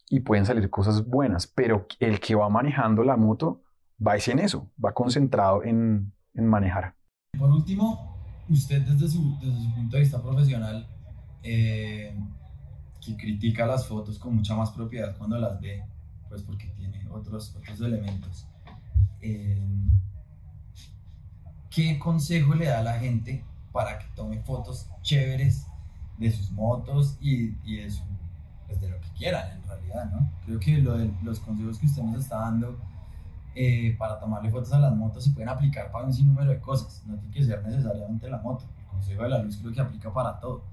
y 0.07 0.19
pueden 0.19 0.45
salir 0.45 0.69
cosas 0.69 1.03
buenas, 1.03 1.47
pero 1.47 1.87
el 1.99 2.19
que 2.19 2.35
va 2.35 2.47
manejando 2.47 3.03
la 3.03 3.17
moto 3.17 3.63
va 4.05 4.17
en 4.17 4.37
eso, 4.37 4.71
va 4.83 4.93
concentrado 4.93 5.63
en, 5.63 6.13
manejar. 6.35 6.93
Por 7.39 7.49
último, 7.49 8.19
usted 8.49 8.83
desde 8.83 9.09
su, 9.09 9.39
punto 9.73 9.97
de 9.97 10.03
vista 10.03 10.21
profesional, 10.21 10.87
eh, 11.41 12.15
que 13.03 13.17
critica 13.17 13.65
las 13.65 13.87
fotos 13.87 14.19
con 14.19 14.35
mucha 14.35 14.55
más 14.55 14.69
propiedad 14.69 15.17
cuando 15.17 15.39
las 15.39 15.59
ve, 15.59 15.83
pues 16.29 16.43
porque 16.43 16.67
tiene 16.77 17.09
otros, 17.09 17.55
otros 17.55 17.81
elementos. 17.81 18.47
Eh, 19.21 19.67
¿Qué 21.71 21.97
consejo 21.97 22.53
le 22.53 22.65
da 22.67 22.81
a 22.81 22.83
la 22.83 22.99
gente 22.99 23.43
para 23.71 23.97
que 23.97 24.05
tome 24.15 24.39
fotos 24.43 24.87
chéveres 25.01 25.65
de 26.17 26.31
sus 26.31 26.51
motos 26.51 27.17
y, 27.19 27.55
y 27.63 27.77
de, 27.77 27.89
su, 27.89 28.03
pues 28.67 28.79
de 28.81 28.89
lo 28.89 28.99
que 28.99 29.09
quieran 29.17 29.57
en 29.57 29.63
realidad, 29.67 30.11
¿no? 30.11 30.31
Creo 30.45 30.59
que 30.59 30.77
lo 30.77 30.97
de 30.97 31.11
los 31.23 31.39
consejos 31.39 31.79
que 31.79 31.85
usted 31.85 32.03
nos 32.03 32.21
está 32.21 32.39
dando 32.39 32.77
eh, 33.57 33.95
para 33.97 34.19
tomarle 34.19 34.49
fotos 34.49 34.73
a 34.73 34.79
las 34.79 34.93
motos 34.93 35.23
se 35.23 35.31
pueden 35.31 35.47
aplicar 35.47 35.89
para 35.89 36.05
un 36.05 36.13
sinnúmero 36.13 36.51
de 36.51 36.59
cosas, 36.59 37.03
no 37.07 37.17
tiene 37.17 37.33
que 37.33 37.43
ser 37.43 37.63
necesariamente 37.63 38.29
la 38.29 38.39
moto. 38.39 38.65
El 38.77 38.85
consejo 38.85 39.23
de 39.23 39.29
la 39.29 39.41
luz 39.41 39.57
creo 39.57 39.73
que 39.73 39.81
aplica 39.81 40.13
para 40.13 40.39
todo. 40.39 40.63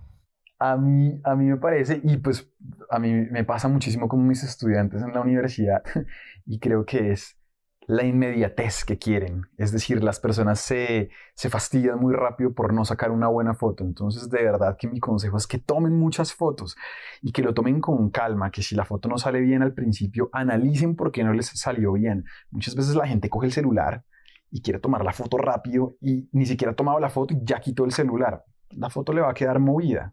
A 0.59 0.77
mí, 0.77 1.21
a 1.25 1.35
mí 1.35 1.47
me 1.47 1.57
parece, 1.57 2.01
y 2.03 2.17
pues 2.19 2.49
a 2.91 2.99
mí 2.99 3.13
me 3.13 3.45
pasa 3.45 3.69
muchísimo 3.69 4.09
con 4.09 4.27
mis 4.27 4.43
estudiantes 4.45 5.03
en 5.03 5.13
la 5.13 5.21
universidad, 5.21 5.83
y 6.47 6.59
creo 6.59 6.85
que 6.85 7.13
es 7.13 7.37
la 7.87 8.05
inmediatez 8.05 8.85
que 8.85 8.99
quieren. 8.99 9.47
Es 9.57 9.73
decir, 9.73 10.03
las 10.03 10.21
personas 10.21 10.61
se, 10.61 11.11
se, 11.35 11.51
fastidian 11.51 11.99
muy 11.99 12.15
rápido 12.15 12.55
por 12.55 12.73
no 12.73 12.85
sacar 12.85 13.11
una 13.11 13.29
buena 13.29 13.55
foto. 13.55 13.85
Entonces, 13.85 14.31
de 14.31 14.43
verdad 14.43 14.77
que 14.79 14.89
mi 14.89 15.01
consejo 15.01 15.37
es 15.37 15.47
que 15.47 15.59
tomen 15.59 15.99
muchas 15.99 16.33
fotos 16.33 16.77
y 17.21 17.33
que 17.33 17.43
lo 17.43 17.55
tomen 17.55 17.81
con 17.81 18.11
calma, 18.11 18.51
que 18.51 18.63
si 18.63 18.75
la 18.75 18.85
foto 18.85 19.09
no 19.09 19.19
sale 19.19 19.41
bien 19.41 19.63
al 19.63 19.75
principio, 19.75 20.31
analicen 20.33 20.97
por 20.97 21.11
qué 21.13 21.25
no 21.25 21.33
les 21.33 21.47
salió 21.47 21.93
bien. 21.93 22.25
Muchas 22.51 22.75
veces 22.75 22.95
la 22.95 23.07
gente 23.07 23.29
coge 23.29 23.47
el 23.47 23.53
celular 23.53 24.05
y 24.51 24.63
quiere 24.63 24.79
tomar 24.79 25.05
la 25.05 25.13
foto 25.13 25.39
rápido 25.39 25.97
y 26.01 26.29
ni 26.33 26.47
siquiera 26.47 26.73
ha 26.73 26.77
tomado 26.77 27.01
la 27.01 27.11
foto 27.11 27.35
y 27.35 27.39
ya 27.43 27.61
quitó 27.61 27.85
el 27.85 27.93
celular. 27.93 28.45
La 28.71 28.91
foto 28.91 29.13
le 29.13 29.21
va 29.21 29.31
a 29.31 29.35
quedar 29.35 29.59
movida. 29.59 30.13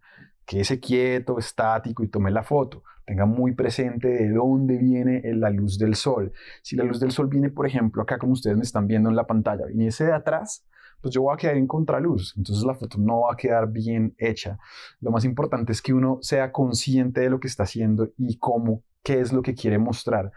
Quédese 0.49 0.79
quieto, 0.79 1.37
estático 1.37 2.03
y 2.03 2.07
tome 2.07 2.31
la 2.31 2.41
foto 2.41 2.83
tenga 3.09 3.25
muy 3.25 3.55
presente 3.55 4.07
de 4.07 4.29
dónde 4.29 4.77
viene 4.77 5.23
la 5.33 5.49
luz 5.49 5.79
del 5.79 5.95
sol. 5.95 6.31
Si 6.61 6.75
la 6.75 6.83
luz 6.83 6.99
del 6.99 7.09
sol 7.09 7.27
viene, 7.27 7.49
por 7.49 7.65
ejemplo, 7.65 8.03
acá 8.03 8.19
como 8.19 8.33
ustedes 8.33 8.55
me 8.55 8.61
están 8.61 8.85
viendo 8.85 9.09
en 9.09 9.15
la 9.15 9.25
pantalla, 9.25 9.65
viniese 9.65 10.05
de 10.05 10.13
atrás, 10.13 10.63
pues 11.01 11.15
yo 11.15 11.23
voy 11.23 11.33
a 11.33 11.37
quedar 11.37 11.57
en 11.57 11.65
contraluz, 11.65 12.35
entonces 12.37 12.63
la 12.63 12.75
foto 12.75 12.99
no 12.99 13.21
va 13.21 13.33
a 13.33 13.35
quedar 13.35 13.71
bien 13.71 14.13
hecha. 14.19 14.59
Lo 15.01 15.09
más 15.09 15.25
importante 15.25 15.71
es 15.71 15.81
que 15.81 15.91
uno 15.91 16.19
sea 16.21 16.51
consciente 16.51 17.21
de 17.21 17.31
lo 17.31 17.39
que 17.39 17.47
está 17.47 17.63
haciendo 17.63 18.11
y 18.15 18.37
cómo, 18.37 18.83
qué 19.01 19.21
es 19.21 19.33
lo 19.33 19.41
que 19.41 19.55
quiere 19.55 19.79
mostrar. 19.79 20.31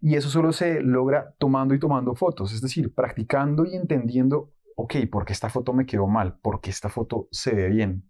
Y 0.00 0.16
eso 0.16 0.28
solo 0.28 0.50
se 0.50 0.80
logra 0.80 1.36
tomando 1.38 1.72
y 1.72 1.78
tomando 1.78 2.16
fotos, 2.16 2.52
es 2.52 2.60
decir, 2.60 2.92
practicando 2.92 3.64
y 3.64 3.76
entendiendo, 3.76 4.50
ok, 4.74 4.94
¿por 5.08 5.24
qué 5.24 5.32
esta 5.32 5.50
foto 5.50 5.72
me 5.72 5.86
quedó 5.86 6.08
mal? 6.08 6.36
¿Por 6.40 6.60
qué 6.60 6.70
esta 6.70 6.88
foto 6.88 7.28
se 7.30 7.54
ve 7.54 7.68
bien? 7.68 8.08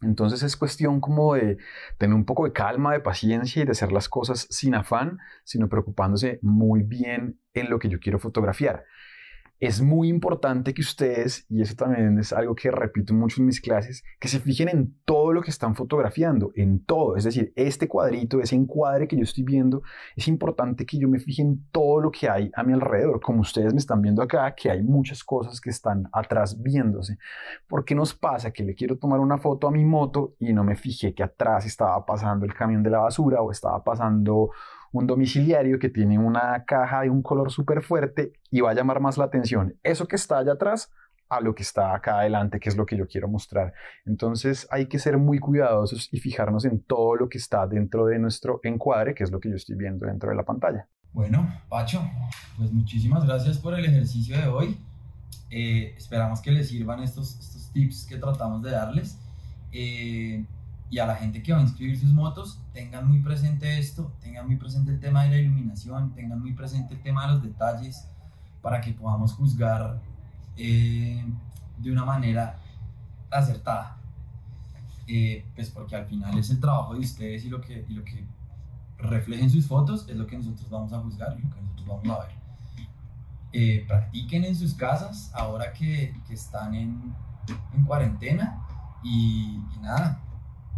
Entonces 0.00 0.42
es 0.42 0.56
cuestión 0.56 1.00
como 1.00 1.34
de 1.34 1.58
tener 1.98 2.14
un 2.14 2.24
poco 2.24 2.44
de 2.44 2.52
calma, 2.52 2.92
de 2.92 3.00
paciencia 3.00 3.62
y 3.62 3.64
de 3.64 3.72
hacer 3.72 3.92
las 3.92 4.08
cosas 4.08 4.46
sin 4.50 4.74
afán, 4.74 5.18
sino 5.44 5.68
preocupándose 5.68 6.38
muy 6.42 6.82
bien 6.82 7.40
en 7.54 7.70
lo 7.70 7.78
que 7.78 7.88
yo 7.88 7.98
quiero 7.98 8.18
fotografiar 8.18 8.84
es 9.60 9.82
muy 9.82 10.08
importante 10.08 10.72
que 10.72 10.82
ustedes, 10.82 11.44
y 11.48 11.62
eso 11.62 11.74
también 11.74 12.16
es 12.18 12.32
algo 12.32 12.54
que 12.54 12.70
repito 12.70 13.12
mucho 13.12 13.40
en 13.40 13.46
mis 13.46 13.60
clases, 13.60 14.04
que 14.20 14.28
se 14.28 14.38
fijen 14.38 14.68
en 14.68 14.94
todo 15.04 15.32
lo 15.32 15.42
que 15.42 15.50
están 15.50 15.74
fotografiando, 15.74 16.52
en 16.54 16.84
todo. 16.84 17.16
Es 17.16 17.24
decir, 17.24 17.52
este 17.56 17.88
cuadrito, 17.88 18.40
ese 18.40 18.54
encuadre 18.54 19.08
que 19.08 19.16
yo 19.16 19.22
estoy 19.22 19.42
viendo, 19.42 19.82
es 20.14 20.28
importante 20.28 20.86
que 20.86 20.98
yo 20.98 21.08
me 21.08 21.18
fije 21.18 21.42
en 21.42 21.66
todo 21.72 22.00
lo 22.00 22.10
que 22.12 22.28
hay 22.28 22.50
a 22.54 22.62
mi 22.62 22.72
alrededor. 22.72 23.20
Como 23.20 23.40
ustedes 23.40 23.72
me 23.72 23.80
están 23.80 24.00
viendo 24.00 24.22
acá, 24.22 24.54
que 24.54 24.70
hay 24.70 24.82
muchas 24.82 25.24
cosas 25.24 25.60
que 25.60 25.70
están 25.70 26.08
atrás 26.12 26.62
viéndose. 26.62 27.18
¿Por 27.66 27.84
qué 27.84 27.96
nos 27.96 28.14
pasa 28.14 28.52
que 28.52 28.62
le 28.62 28.74
quiero 28.74 28.96
tomar 28.96 29.18
una 29.18 29.38
foto 29.38 29.66
a 29.66 29.72
mi 29.72 29.84
moto 29.84 30.36
y 30.38 30.52
no 30.52 30.62
me 30.62 30.76
fijé 30.76 31.14
que 31.14 31.24
atrás 31.24 31.66
estaba 31.66 32.06
pasando 32.06 32.46
el 32.46 32.54
camión 32.54 32.84
de 32.84 32.90
la 32.90 32.98
basura 32.98 33.42
o 33.42 33.50
estaba 33.50 33.82
pasando 33.82 34.50
un 34.92 35.06
domiciliario 35.06 35.78
que 35.78 35.88
tiene 35.88 36.18
una 36.18 36.64
caja 36.64 37.02
de 37.02 37.10
un 37.10 37.22
color 37.22 37.50
súper 37.50 37.82
fuerte 37.82 38.32
y 38.50 38.60
va 38.60 38.70
a 38.70 38.74
llamar 38.74 39.00
más 39.00 39.18
la 39.18 39.24
atención 39.24 39.74
eso 39.82 40.06
que 40.08 40.16
está 40.16 40.38
allá 40.38 40.52
atrás 40.52 40.90
a 41.28 41.40
lo 41.40 41.54
que 41.54 41.62
está 41.62 41.94
acá 41.94 42.20
adelante, 42.20 42.58
que 42.58 42.68
es 42.68 42.76
lo 42.76 42.86
que 42.86 42.96
yo 42.96 43.06
quiero 43.06 43.28
mostrar. 43.28 43.74
Entonces 44.06 44.66
hay 44.70 44.86
que 44.86 44.98
ser 44.98 45.18
muy 45.18 45.38
cuidadosos 45.38 46.08
y 46.10 46.20
fijarnos 46.20 46.64
en 46.64 46.82
todo 46.82 47.16
lo 47.16 47.28
que 47.28 47.38
está 47.38 47.66
dentro 47.66 48.06
de 48.06 48.18
nuestro 48.18 48.60
encuadre, 48.62 49.14
que 49.14 49.24
es 49.24 49.30
lo 49.30 49.38
que 49.38 49.50
yo 49.50 49.56
estoy 49.56 49.76
viendo 49.76 50.06
dentro 50.06 50.30
de 50.30 50.36
la 50.36 50.44
pantalla. 50.44 50.88
Bueno, 51.12 51.48
Pacho, 51.68 52.02
pues 52.56 52.72
muchísimas 52.72 53.26
gracias 53.26 53.58
por 53.58 53.78
el 53.78 53.84
ejercicio 53.84 54.38
de 54.38 54.46
hoy. 54.46 54.78
Eh, 55.50 55.94
esperamos 55.96 56.40
que 56.40 56.50
les 56.50 56.68
sirvan 56.68 57.02
estos, 57.02 57.38
estos 57.38 57.70
tips 57.72 58.06
que 58.06 58.16
tratamos 58.16 58.62
de 58.62 58.70
darles. 58.70 59.18
Eh, 59.72 60.44
y 60.90 60.98
a 60.98 61.06
la 61.06 61.16
gente 61.16 61.42
que 61.42 61.52
va 61.52 61.58
a 61.58 61.62
inscribir 61.62 61.98
sus 61.98 62.12
motos, 62.12 62.60
tengan 62.72 63.06
muy 63.06 63.20
presente 63.20 63.78
esto, 63.78 64.12
tengan 64.20 64.46
muy 64.46 64.56
presente 64.56 64.90
el 64.90 65.00
tema 65.00 65.24
de 65.24 65.30
la 65.30 65.38
iluminación, 65.38 66.14
tengan 66.14 66.40
muy 66.40 66.54
presente 66.54 66.94
el 66.94 67.02
tema 67.02 67.26
de 67.26 67.34
los 67.34 67.42
detalles, 67.42 68.08
para 68.62 68.80
que 68.80 68.92
podamos 68.92 69.32
juzgar 69.34 70.00
eh, 70.56 71.24
de 71.78 71.92
una 71.92 72.04
manera 72.04 72.58
acertada. 73.30 73.96
Eh, 75.06 75.46
pues 75.54 75.70
porque 75.70 75.96
al 75.96 76.04
final 76.06 76.36
es 76.38 76.50
el 76.50 76.60
trabajo 76.60 76.94
de 76.94 77.00
ustedes 77.00 77.44
y 77.44 77.48
lo, 77.48 77.60
que, 77.60 77.86
y 77.88 77.94
lo 77.94 78.04
que 78.04 78.26
reflejen 78.98 79.48
sus 79.48 79.66
fotos 79.66 80.06
es 80.08 80.16
lo 80.16 80.26
que 80.26 80.36
nosotros 80.36 80.68
vamos 80.68 80.92
a 80.92 80.98
juzgar 80.98 81.34
y 81.38 81.42
lo 81.42 81.54
que 81.54 81.60
nosotros 81.62 81.86
vamos 81.86 82.08
a 82.10 82.26
ver. 82.26 82.38
Eh, 83.52 83.84
practiquen 83.88 84.44
en 84.44 84.54
sus 84.54 84.74
casas 84.74 85.30
ahora 85.34 85.72
que, 85.72 86.14
que 86.26 86.34
están 86.34 86.74
en, 86.74 87.14
en 87.72 87.84
cuarentena 87.84 88.62
y, 89.02 89.62
y 89.74 89.78
nada, 89.80 90.20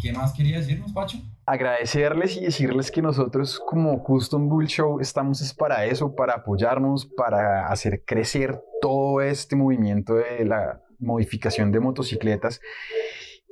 ¿Qué 0.01 0.13
más 0.13 0.33
quería 0.33 0.59
decirnos, 0.59 0.93
Pacho? 0.93 1.19
Agradecerles 1.45 2.37
y 2.37 2.45
decirles 2.45 2.91
que 2.91 3.03
nosotros 3.03 3.61
como 3.67 4.03
Custom 4.03 4.49
Bull 4.49 4.67
Show 4.67 5.01
estamos 5.01 5.55
para 5.55 5.85
eso, 5.85 6.15
para 6.15 6.35
apoyarnos, 6.37 7.07
para 7.07 7.69
hacer 7.69 8.03
crecer 8.07 8.63
todo 8.81 9.21
este 9.21 9.57
movimiento 9.57 10.15
de 10.15 10.45
la 10.47 10.81
modificación 10.99 11.71
de 11.71 11.81
motocicletas 11.81 12.61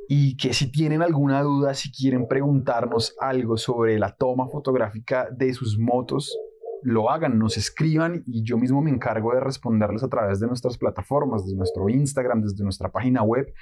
y 0.09 0.37
que 0.39 0.55
si 0.55 0.73
tienen 0.73 1.03
alguna 1.03 1.43
duda, 1.43 1.75
si 1.75 1.93
quieren 1.93 2.27
preguntarnos 2.27 3.15
algo 3.21 3.59
sobre 3.59 3.99
la 3.99 4.15
toma 4.15 4.49
fotográfica 4.49 5.29
de 5.31 5.53
sus 5.53 5.79
motos, 5.79 6.35
lo 6.83 7.11
hagan, 7.11 7.39
nos 7.39 7.57
escriban 7.57 8.23
y 8.27 8.43
yo 8.43 8.57
mismo 8.57 8.83
me 8.83 8.91
encargo 8.91 9.35
de 9.35 9.41
responderles 9.41 10.03
a 10.03 10.09
través 10.09 10.41
de 10.41 10.47
nuestras 10.47 10.79
plataformas, 10.79 11.45
desde 11.45 11.57
nuestro 11.57 11.89
Instagram, 11.89 12.43
desde 12.43 12.63
nuestra 12.63 12.91
página 12.91 13.23
web, 13.23 13.53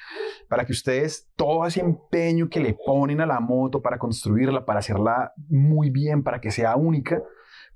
para 0.49 0.65
que 0.65 0.73
ustedes 0.73 1.31
todo 1.37 1.67
ese 1.67 1.81
empeño 1.81 2.49
que 2.49 2.61
le 2.61 2.75
ponen 2.75 3.21
a 3.21 3.27
la 3.27 3.41
moto 3.41 3.83
para 3.83 3.99
construirla, 3.99 4.65
para 4.65 4.81
hacerla 4.81 5.33
muy 5.49 5.91
bien, 5.91 6.23
para 6.23 6.41
que 6.41 6.51
sea 6.51 6.77
única, 6.77 7.23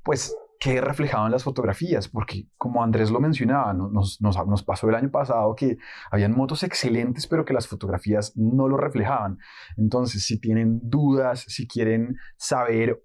pues 0.03 0.35
quede 0.61 0.83
reflejado 0.83 1.24
en 1.24 1.33
las 1.33 1.42
fotografías, 1.42 2.07
porque 2.07 2.46
como 2.59 2.85
Andrés 2.85 3.11
lo 3.11 3.18
mencionaba, 3.18 3.72
nos, 3.72 4.20
nos, 4.20 4.46
nos, 4.46 4.62
pasó 4.62 4.90
el 4.90 4.94
año 4.94 5.11
pasado 5.11 5.55
que 5.57 5.79
habían 6.11 6.37
motos 6.37 6.62
excelentes, 6.62 7.26
pero 7.26 7.46
que 7.46 7.55
las 7.55 7.66
fotografías 7.66 8.37
no 8.37 8.68
lo 8.68 8.76
reflejaban. 8.76 9.38
Entonces, 9.79 10.22
si 10.22 10.38
tienen 10.38 10.81
dudas, 10.83 11.46
si 11.48 11.66
quieren 11.66 12.16
saber 12.37 13.03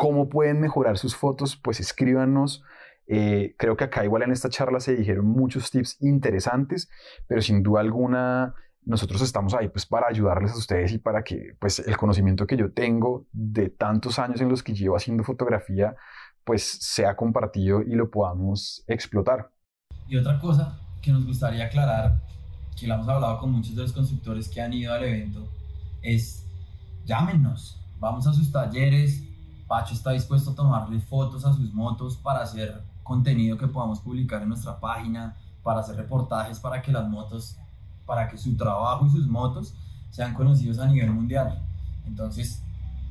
cómo 0.00 0.30
pueden 0.30 0.62
mejorar 0.62 0.96
sus 0.96 1.14
fotos, 1.14 1.56
pues 1.56 1.78
escríbanos. 1.78 2.64
Eh, 3.06 3.54
creo 3.58 3.76
que 3.76 3.84
acá 3.84 4.02
igual 4.02 4.22
en 4.22 4.32
esta 4.32 4.48
charla 4.48 4.80
se 4.80 4.96
dijeron 4.96 5.26
muchos 5.26 5.70
tips 5.70 5.98
interesantes, 6.00 6.88
pero 7.26 7.42
sin 7.42 7.62
duda 7.62 7.80
alguna 7.80 8.54
nosotros 8.82 9.20
estamos 9.20 9.52
ahí 9.52 9.68
pues 9.68 9.84
para 9.84 10.08
ayudarles 10.08 10.52
a 10.52 10.56
ustedes 10.56 10.92
y 10.92 10.98
para 10.98 11.22
que 11.22 11.54
pues 11.58 11.80
el 11.80 11.98
conocimiento 11.98 12.46
que 12.46 12.56
yo 12.56 12.72
tengo 12.72 13.26
de 13.30 13.68
tantos 13.68 14.18
años 14.18 14.40
en 14.40 14.48
los 14.48 14.62
que 14.62 14.72
llevo 14.72 14.96
haciendo 14.96 15.22
fotografía 15.22 15.94
pues 16.44 16.62
sea 16.62 17.14
compartido 17.14 17.82
y 17.82 17.94
lo 17.94 18.10
podamos 18.10 18.82
explotar. 18.86 19.50
Y 20.08 20.16
otra 20.16 20.40
cosa 20.40 20.80
que 21.02 21.12
nos 21.12 21.26
gustaría 21.26 21.66
aclarar, 21.66 22.22
que 22.74 22.86
lo 22.86 22.94
hemos 22.94 23.06
hablado 23.06 23.38
con 23.38 23.52
muchos 23.52 23.76
de 23.76 23.82
los 23.82 23.92
constructores 23.92 24.48
que 24.48 24.62
han 24.62 24.72
ido 24.72 24.94
al 24.94 25.04
evento, 25.04 25.46
es 26.00 26.46
llámenos, 27.04 27.78
vamos 27.98 28.26
a 28.26 28.32
sus 28.32 28.50
talleres, 28.50 29.26
Pacho 29.70 29.94
está 29.94 30.10
dispuesto 30.10 30.50
a 30.50 30.54
tomarle 30.56 30.98
fotos 30.98 31.44
a 31.44 31.52
sus 31.52 31.72
motos 31.72 32.16
para 32.16 32.40
hacer 32.40 32.82
contenido 33.04 33.56
que 33.56 33.68
podamos 33.68 34.00
publicar 34.00 34.42
en 34.42 34.48
nuestra 34.48 34.80
página, 34.80 35.36
para 35.62 35.78
hacer 35.78 35.94
reportajes 35.94 36.58
para 36.58 36.82
que 36.82 36.90
las 36.90 37.08
motos, 37.08 37.56
para 38.04 38.28
que 38.28 38.36
su 38.36 38.56
trabajo 38.56 39.06
y 39.06 39.10
sus 39.10 39.28
motos 39.28 39.72
sean 40.10 40.34
conocidos 40.34 40.80
a 40.80 40.86
nivel 40.86 41.12
mundial. 41.12 41.62
Entonces, 42.04 42.64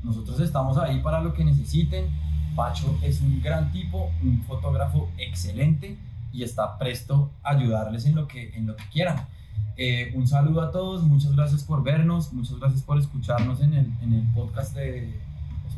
nosotros 0.03 0.41
estamos 0.41 0.77
ahí 0.77 0.99
para 0.99 1.21
lo 1.21 1.31
que 1.31 1.45
necesiten. 1.45 2.09
Pacho 2.57 2.93
es 3.01 3.21
un 3.21 3.41
gran 3.41 3.71
tipo, 3.71 4.11
un 4.21 4.43
fotógrafo 4.43 5.09
excelente 5.17 5.97
y 6.33 6.43
está 6.43 6.77
presto 6.77 7.31
a 7.41 7.51
ayudarles 7.51 8.05
en 8.05 8.15
lo 8.15 8.27
que, 8.27 8.53
en 8.57 8.67
lo 8.67 8.75
que 8.75 8.83
quieran. 8.91 9.29
Eh, 9.77 10.11
un 10.13 10.27
saludo 10.27 10.61
a 10.61 10.71
todos, 10.71 11.03
muchas 11.03 11.33
gracias 11.37 11.63
por 11.63 11.83
vernos, 11.83 12.33
muchas 12.33 12.59
gracias 12.59 12.81
por 12.81 12.99
escucharnos 12.99 13.61
en 13.61 13.75
el, 13.75 13.93
en 14.01 14.11
el 14.11 14.27
podcast 14.33 14.75
de 14.75 15.28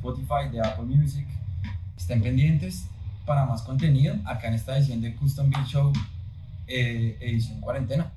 Spotify, 0.01 0.49
de 0.51 0.59
Apple 0.59 0.85
Music. 0.85 1.27
Estén 1.95 2.23
pendientes 2.23 2.89
para 3.25 3.45
más 3.45 3.61
contenido 3.61 4.15
acá 4.25 4.47
en 4.47 4.55
esta 4.55 4.75
edición 4.75 4.99
de 4.99 5.15
Custom 5.15 5.51
Beat 5.51 5.67
Show, 5.67 5.93
eh, 6.65 7.17
edición 7.21 7.61
cuarentena. 7.61 8.11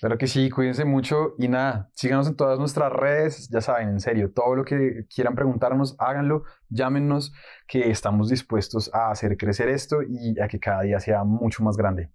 Claro 0.00 0.16
que 0.16 0.26
sí, 0.26 0.48
cuídense 0.48 0.84
mucho 0.84 1.34
y 1.38 1.48
nada, 1.48 1.90
síganos 1.92 2.28
en 2.28 2.36
todas 2.36 2.58
nuestras 2.58 2.90
redes, 2.92 3.48
ya 3.50 3.60
saben, 3.60 3.88
en 3.88 4.00
serio, 4.00 4.32
todo 4.32 4.54
lo 4.54 4.64
que 4.64 5.04
quieran 5.12 5.34
preguntarnos, 5.34 5.96
háganlo, 5.98 6.44
llámenos, 6.70 7.32
que 7.66 7.90
estamos 7.90 8.30
dispuestos 8.30 8.90
a 8.94 9.10
hacer 9.10 9.36
crecer 9.36 9.68
esto 9.68 9.98
y 10.02 10.40
a 10.40 10.46
que 10.46 10.60
cada 10.60 10.82
día 10.82 11.00
sea 11.00 11.24
mucho 11.24 11.64
más 11.64 11.76
grande. 11.76 12.10